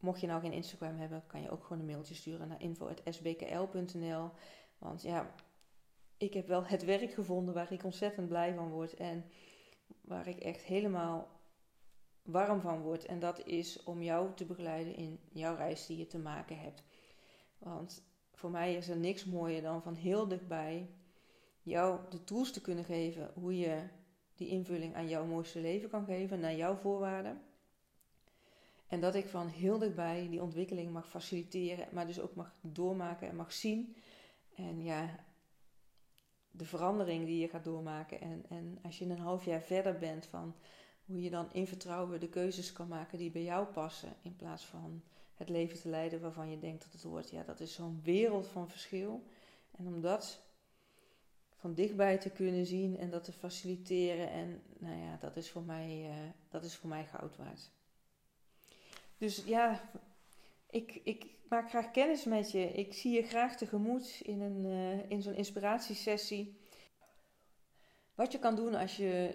Mocht 0.00 0.20
je 0.20 0.26
nou 0.26 0.40
geen 0.40 0.52
Instagram 0.52 0.96
hebben, 0.96 1.22
kan 1.26 1.42
je 1.42 1.50
ook 1.50 1.62
gewoon 1.62 1.78
een 1.78 1.86
mailtje 1.86 2.14
sturen 2.14 2.48
naar 2.48 2.62
info.sbkl.nl. 2.62 4.30
Want 4.78 5.02
ja, 5.02 5.34
ik 6.24 6.34
heb 6.34 6.46
wel 6.46 6.64
het 6.64 6.84
werk 6.84 7.12
gevonden 7.12 7.54
waar 7.54 7.72
ik 7.72 7.84
ontzettend 7.84 8.28
blij 8.28 8.54
van 8.54 8.70
word 8.70 8.94
en 8.94 9.24
waar 10.00 10.26
ik 10.26 10.38
echt 10.38 10.62
helemaal 10.62 11.28
warm 12.22 12.60
van 12.60 12.80
word. 12.80 13.04
En 13.04 13.18
dat 13.18 13.46
is 13.46 13.82
om 13.82 14.02
jou 14.02 14.34
te 14.34 14.44
begeleiden 14.44 14.96
in 14.96 15.18
jouw 15.32 15.56
reis 15.56 15.86
die 15.86 15.98
je 15.98 16.06
te 16.06 16.18
maken 16.18 16.58
hebt. 16.58 16.82
Want 17.58 18.04
voor 18.32 18.50
mij 18.50 18.74
is 18.74 18.88
er 18.88 18.96
niks 18.96 19.24
mooier 19.24 19.62
dan 19.62 19.82
van 19.82 19.94
heel 19.94 20.28
dichtbij 20.28 20.90
jou 21.62 22.00
de 22.10 22.24
tools 22.24 22.52
te 22.52 22.60
kunnen 22.60 22.84
geven 22.84 23.30
hoe 23.34 23.58
je 23.58 23.82
die 24.34 24.48
invulling 24.48 24.94
aan 24.94 25.08
jouw 25.08 25.26
mooiste 25.26 25.60
leven 25.60 25.90
kan 25.90 26.04
geven, 26.04 26.40
naar 26.40 26.56
jouw 26.56 26.76
voorwaarden. 26.76 27.42
En 28.86 29.00
dat 29.00 29.14
ik 29.14 29.26
van 29.26 29.48
heel 29.48 29.78
dichtbij 29.78 30.28
die 30.30 30.42
ontwikkeling 30.42 30.92
mag 30.92 31.08
faciliteren, 31.08 31.88
maar 31.92 32.06
dus 32.06 32.20
ook 32.20 32.34
mag 32.34 32.54
doormaken 32.60 33.28
en 33.28 33.36
mag 33.36 33.52
zien. 33.52 33.96
En 34.54 34.82
ja, 34.82 35.24
de 36.56 36.64
verandering 36.64 37.26
die 37.26 37.40
je 37.40 37.48
gaat 37.48 37.64
doormaken. 37.64 38.20
En, 38.20 38.44
en 38.48 38.78
als 38.82 38.98
je 38.98 39.04
een 39.04 39.18
half 39.18 39.44
jaar 39.44 39.62
verder 39.62 39.98
bent 39.98 40.26
van 40.26 40.54
hoe 41.04 41.22
je 41.22 41.30
dan 41.30 41.52
in 41.52 41.66
vertrouwen 41.66 42.20
de 42.20 42.28
keuzes 42.28 42.72
kan 42.72 42.88
maken 42.88 43.18
die 43.18 43.30
bij 43.30 43.42
jou 43.42 43.66
passen. 43.66 44.16
In 44.22 44.36
plaats 44.36 44.64
van 44.64 45.02
het 45.34 45.48
leven 45.48 45.80
te 45.80 45.88
leiden 45.88 46.20
waarvan 46.20 46.50
je 46.50 46.58
denkt 46.58 46.82
dat 46.82 46.92
het 46.92 47.02
hoort. 47.02 47.30
Ja, 47.30 47.42
dat 47.42 47.60
is 47.60 47.74
zo'n 47.74 48.00
wereld 48.02 48.46
van 48.46 48.68
verschil. 48.68 49.22
En 49.76 49.86
om 49.86 50.00
dat 50.00 50.42
van 51.54 51.74
dichtbij 51.74 52.18
te 52.18 52.30
kunnen 52.30 52.66
zien 52.66 52.98
en 52.98 53.10
dat 53.10 53.24
te 53.24 53.32
faciliteren. 53.32 54.30
En 54.30 54.62
nou 54.78 54.96
ja, 54.96 55.16
dat 55.20 55.36
is 55.36 55.50
voor 55.50 55.62
mij, 55.62 56.06
uh, 56.08 56.14
dat 56.48 56.64
is 56.64 56.76
voor 56.76 56.88
mij 56.88 57.04
goud 57.04 57.36
waard. 57.36 57.70
Dus 59.18 59.44
ja, 59.44 59.90
ik, 60.74 61.00
ik 61.04 61.26
maak 61.48 61.68
graag 61.68 61.90
kennis 61.90 62.24
met 62.24 62.50
je. 62.50 62.72
Ik 62.72 62.94
zie 62.94 63.12
je 63.12 63.22
graag 63.22 63.56
tegemoet 63.56 64.20
in, 64.22 64.40
een, 64.40 64.64
uh, 64.64 65.10
in 65.10 65.22
zo'n 65.22 65.34
inspiratiesessie. 65.34 66.58
Wat 68.14 68.32
je 68.32 68.38
kan 68.38 68.56
doen 68.56 68.74
als 68.74 68.96
je 68.96 69.34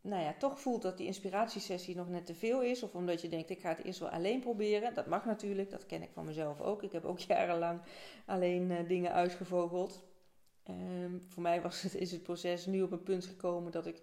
nou 0.00 0.22
ja, 0.22 0.34
toch 0.38 0.60
voelt 0.60 0.82
dat 0.82 0.96
die 0.96 1.06
inspiratiesessie 1.06 1.96
nog 1.96 2.08
net 2.08 2.26
te 2.26 2.34
veel 2.34 2.62
is. 2.62 2.82
Of 2.82 2.94
omdat 2.94 3.20
je 3.20 3.28
denkt, 3.28 3.50
ik 3.50 3.60
ga 3.60 3.68
het 3.68 3.84
eerst 3.84 3.98
wel 3.98 4.08
alleen 4.08 4.40
proberen. 4.40 4.94
Dat 4.94 5.06
mag 5.06 5.24
natuurlijk, 5.24 5.70
dat 5.70 5.86
ken 5.86 6.02
ik 6.02 6.10
van 6.12 6.24
mezelf 6.24 6.60
ook. 6.60 6.82
Ik 6.82 6.92
heb 6.92 7.04
ook 7.04 7.18
jarenlang 7.32 7.80
alleen 8.26 8.70
uh, 8.70 8.88
dingen 8.88 9.12
uitgevogeld. 9.12 10.02
Um, 10.68 11.22
voor 11.28 11.42
mij 11.42 11.62
was 11.62 11.82
het, 11.82 11.94
is 11.94 12.12
het 12.12 12.22
proces 12.22 12.66
nu 12.66 12.82
op 12.82 12.92
een 12.92 13.02
punt 13.02 13.26
gekomen 13.26 13.72
dat 13.72 13.86
ik 13.86 14.02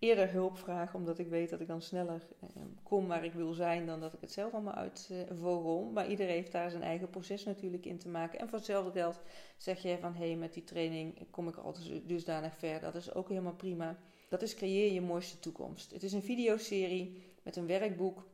eerder 0.00 0.30
hulp 0.30 0.58
vraag, 0.58 0.94
omdat 0.94 1.18
ik 1.18 1.28
weet 1.28 1.50
dat 1.50 1.60
ik 1.60 1.66
dan 1.66 1.82
sneller 1.82 2.26
eh, 2.40 2.62
kom 2.82 3.06
waar 3.06 3.24
ik 3.24 3.32
wil 3.32 3.52
zijn 3.52 3.86
dan 3.86 4.00
dat 4.00 4.12
ik 4.12 4.20
het 4.20 4.32
zelf 4.32 4.52
allemaal 4.52 4.74
uitvogel. 4.74 5.90
Maar 5.94 6.08
iedereen 6.08 6.34
heeft 6.34 6.52
daar 6.52 6.70
zijn 6.70 6.82
eigen 6.82 7.10
proces 7.10 7.44
natuurlijk 7.44 7.86
in 7.86 7.98
te 7.98 8.08
maken. 8.08 8.38
En 8.38 8.48
voor 8.48 8.58
hetzelfde 8.58 8.92
geld 8.92 9.20
zeg 9.56 9.82
je 9.82 9.98
van 9.98 10.14
hé, 10.14 10.26
hey, 10.26 10.36
met 10.36 10.52
die 10.52 10.64
training 10.64 11.30
kom 11.30 11.48
ik 11.48 11.56
altijd 11.56 12.08
dusdanig 12.08 12.56
ver. 12.56 12.80
Dat 12.80 12.94
is 12.94 13.14
ook 13.14 13.28
helemaal 13.28 13.54
prima. 13.54 13.98
Dat 14.28 14.42
is 14.42 14.54
creëer 14.54 14.92
je 14.92 15.00
mooiste 15.00 15.38
toekomst. 15.38 15.90
Het 15.90 16.02
is 16.02 16.12
een 16.12 16.22
videoserie 16.22 17.22
met 17.42 17.56
een 17.56 17.66
werkboek. 17.66 18.28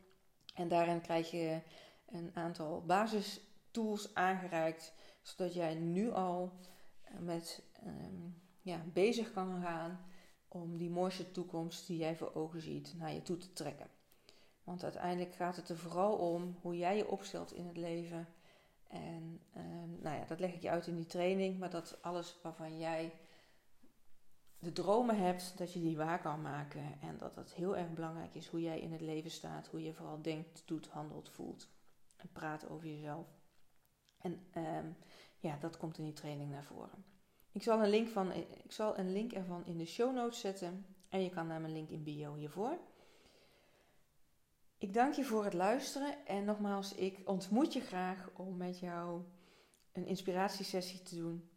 En 0.55 0.69
daarin 0.69 1.01
krijg 1.01 1.31
je 1.31 1.61
een 2.07 2.31
aantal 2.35 2.85
basistools 2.85 4.15
aangereikt, 4.15 4.93
zodat 5.23 5.55
jij 5.55 5.75
nu 5.75 6.11
al 6.11 6.53
met 7.21 7.63
um, 7.87 8.43
ja, 8.61 8.85
bezig 8.93 9.33
kan 9.33 9.63
gaan 9.63 10.07
om 10.49 10.77
die 10.77 10.91
mooiste 10.91 11.31
toekomst 11.31 11.87
die 11.87 11.99
jij 11.99 12.17
voor 12.17 12.35
ogen 12.35 12.61
ziet 12.61 12.95
naar 12.97 13.13
je 13.13 13.23
toe 13.23 13.37
te 13.37 13.53
trekken. 13.53 13.91
Want 14.65 14.83
uiteindelijk 14.83 15.35
gaat 15.35 15.57
het 15.57 15.69
er 15.69 15.77
vooral 15.77 16.17
om 16.17 16.57
hoe 16.61 16.77
jij 16.77 16.97
je 16.97 17.09
opstelt 17.09 17.53
in 17.53 17.67
het 17.67 17.77
leven. 17.77 18.29
En 18.89 19.41
um, 19.57 19.99
nou 20.01 20.17
ja, 20.17 20.25
dat 20.25 20.41
leg 20.41 20.55
ik 20.55 20.63
je 20.63 20.71
uit 20.71 20.87
in 20.87 20.97
die 20.97 21.07
training, 21.07 21.59
maar 21.59 21.71
dat 21.71 22.03
alles 22.03 22.39
waarvan 22.43 22.79
jij 22.79 23.13
de 24.59 24.73
dromen 24.73 25.19
hebt, 25.19 25.59
dat 25.59 25.73
je 25.73 25.81
die 25.81 25.97
waar 25.97 26.21
kan 26.21 26.43
maken. 26.43 27.01
En 27.01 27.19
dat 27.19 27.37
het 27.37 27.55
heel 27.55 27.77
erg 27.77 27.93
belangrijk 27.93 28.35
is 28.35 28.47
hoe 28.47 28.61
jij 28.61 28.81
in 28.81 28.93
het 28.93 29.01
leven 29.01 29.31
staat, 29.31 29.67
hoe 29.67 29.83
je 29.83 29.93
vooral 29.93 30.23
denkt, 30.23 30.63
doet, 30.67 30.89
handelt, 30.89 31.29
voelt 31.29 31.69
en 32.17 32.29
praat 32.33 32.69
over 32.69 32.87
jezelf. 32.87 33.27
En 34.19 34.47
um, 34.57 34.97
ja, 35.39 35.57
dat 35.57 35.77
komt 35.77 35.99
in 35.99 36.05
die 36.05 36.13
training 36.13 36.51
naar 36.51 36.65
voren. 36.65 37.16
Ik 37.57 37.63
zal, 37.63 37.83
een 37.83 37.91
link 37.91 38.09
van, 38.09 38.33
ik 38.33 38.73
zal 38.73 38.99
een 38.99 39.13
link 39.13 39.33
ervan 39.33 39.67
in 39.67 39.79
de 39.79 39.85
show 39.87 40.15
notes 40.15 40.41
zetten. 40.41 40.87
En 41.09 41.23
je 41.23 41.31
kan 41.31 41.47
naar 41.47 41.61
mijn 41.61 41.73
link 41.73 41.91
in 41.91 42.03
bio 42.03 42.35
hiervoor. 42.35 42.79
Ik 44.79 44.95
dank 44.95 45.15
je 45.15 45.25
voor 45.25 45.45
het 45.45 45.53
luisteren. 45.53 46.27
En 46.27 46.45
nogmaals, 46.45 46.95
ik 46.95 47.19
ontmoet 47.25 47.73
je 47.73 47.81
graag 47.81 48.31
om 48.35 48.57
met 48.57 48.79
jou 48.79 49.23
een 49.93 50.07
inspiratiesessie 50.07 51.03
te 51.03 51.17
doen. 51.17 51.51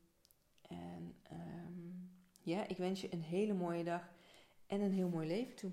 En 0.62 1.16
um, 1.32 2.12
ja, 2.42 2.68
ik 2.68 2.78
wens 2.78 3.02
je 3.02 3.14
een 3.14 3.24
hele 3.24 3.54
mooie 3.54 3.84
dag 3.84 4.10
en 4.68 4.82
een 4.82 4.94
heel 4.94 5.10
mooi 5.10 5.28
leven 5.28 5.56
toe. 5.56 5.72